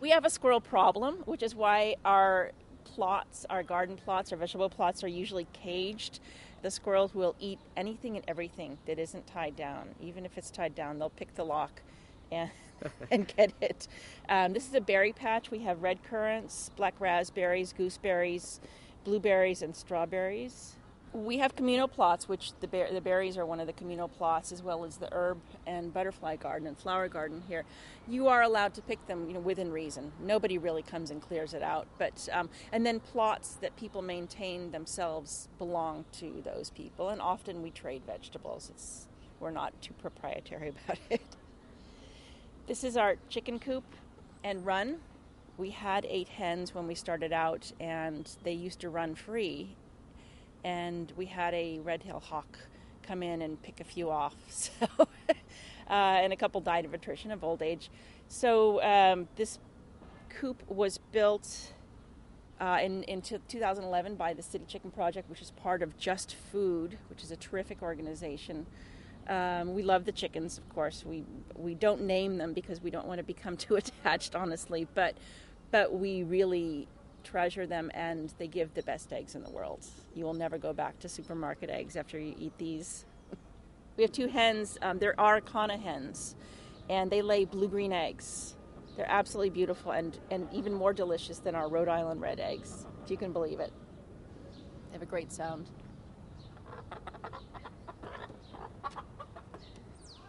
[0.00, 2.52] We have a squirrel problem, which is why our
[2.84, 6.20] plots, our garden plots, our vegetable plots are usually caged.
[6.62, 9.88] The squirrels will eat anything and everything that isn't tied down.
[10.00, 11.82] Even if it's tied down, they'll pick the lock
[12.30, 12.50] and,
[13.10, 13.88] and get it.
[14.28, 15.50] Um, this is a berry patch.
[15.50, 18.60] We have red currants, black raspberries, gooseberries,
[19.04, 20.76] blueberries, and strawberries
[21.12, 24.50] we have communal plots, which the, ber- the berries are one of the communal plots,
[24.50, 27.64] as well as the herb and butterfly garden and flower garden here.
[28.08, 30.12] You are allowed to pick them, you know, within reason.
[30.20, 34.70] Nobody really comes and clears it out, but um, and then plots that people maintain
[34.70, 38.70] themselves belong to those people, and often we trade vegetables.
[38.74, 39.06] It's
[39.38, 41.20] we're not too proprietary about it.
[42.66, 43.84] This is our chicken coop
[44.42, 44.98] and run.
[45.58, 49.76] We had eight hens when we started out, and they used to run free
[50.64, 52.58] and we had a red-tailed hawk
[53.02, 54.34] come in and pick a few off.
[54.50, 55.08] So,
[55.90, 57.90] uh, and a couple died of attrition of old age.
[58.28, 59.58] So um, this
[60.30, 61.72] coop was built
[62.60, 66.96] uh, in, in 2011 by the City Chicken Project, which is part of Just Food,
[67.10, 68.66] which is a terrific organization.
[69.28, 71.04] Um, we love the chickens, of course.
[71.04, 71.24] We
[71.56, 74.86] we don't name them because we don't want to become too attached, honestly.
[74.94, 75.16] But
[75.70, 76.88] but we really
[77.22, 79.84] treasure them and they give the best eggs in the world.
[80.14, 83.04] You will never go back to supermarket eggs after you eat these.
[83.96, 86.36] we have two hens, um, they're Araucana hens,
[86.88, 88.56] and they lay blue green eggs.
[88.96, 93.10] They're absolutely beautiful and, and even more delicious than our Rhode Island red eggs, if
[93.10, 93.72] you can believe it.
[94.88, 95.70] They have a great sound.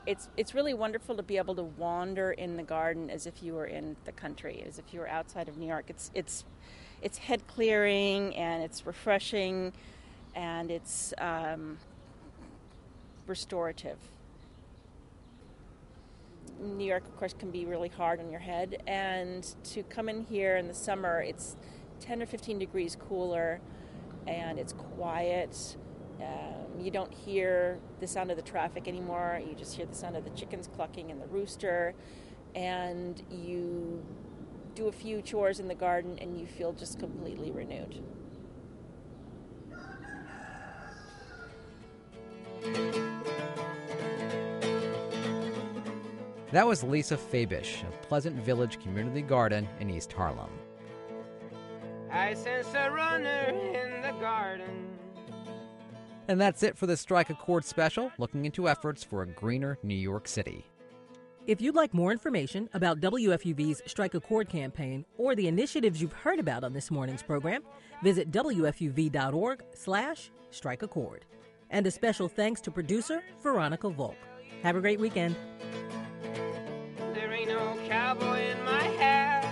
[0.05, 3.53] it's it's really wonderful to be able to wander in the garden as if you
[3.53, 5.85] were in the country, as if you were outside of New York.
[5.87, 6.45] It's it's
[7.03, 9.73] it's head clearing and it's refreshing,
[10.35, 11.77] and it's um,
[13.27, 13.97] restorative.
[16.61, 20.23] New York, of course, can be really hard on your head, and to come in
[20.23, 21.57] here in the summer, it's
[21.99, 23.59] 10 or 15 degrees cooler,
[24.25, 25.75] and it's quiet.
[26.21, 29.41] Um, you don't hear the sound of the traffic anymore.
[29.45, 31.95] You just hear the sound of the chickens clucking and the rooster,
[32.55, 34.01] and you
[34.75, 38.01] do a few chores in the garden, and you feel just completely renewed.
[46.51, 50.51] That was Lisa Fabish of Pleasant Village Community Garden in East Harlem.
[52.11, 54.87] I sense a runner in the garden.
[56.27, 59.79] And that's it for the Strike a Chord special, looking into efforts for a greener
[59.81, 60.65] New York City.
[61.45, 66.13] If you'd like more information about WFUV's Strike a Chord campaign or the initiatives you've
[66.13, 67.63] heard about on this morning's program,
[68.01, 71.25] visit wfuv.org slash strike a chord.
[71.69, 74.15] And a special thanks to producer Veronica Volk.
[74.61, 75.35] Have a great weekend.
[77.13, 79.43] There ain't no cowboy in my hat.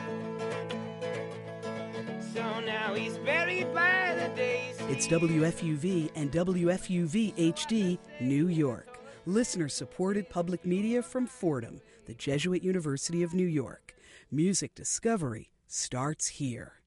[2.34, 4.78] So now he's buried by the days.
[4.88, 8.91] It's WFUV and WFUV HD, New York.
[9.28, 13.94] Listener supported public media from Fordham, the Jesuit University of New York.
[14.32, 16.81] Music discovery starts here.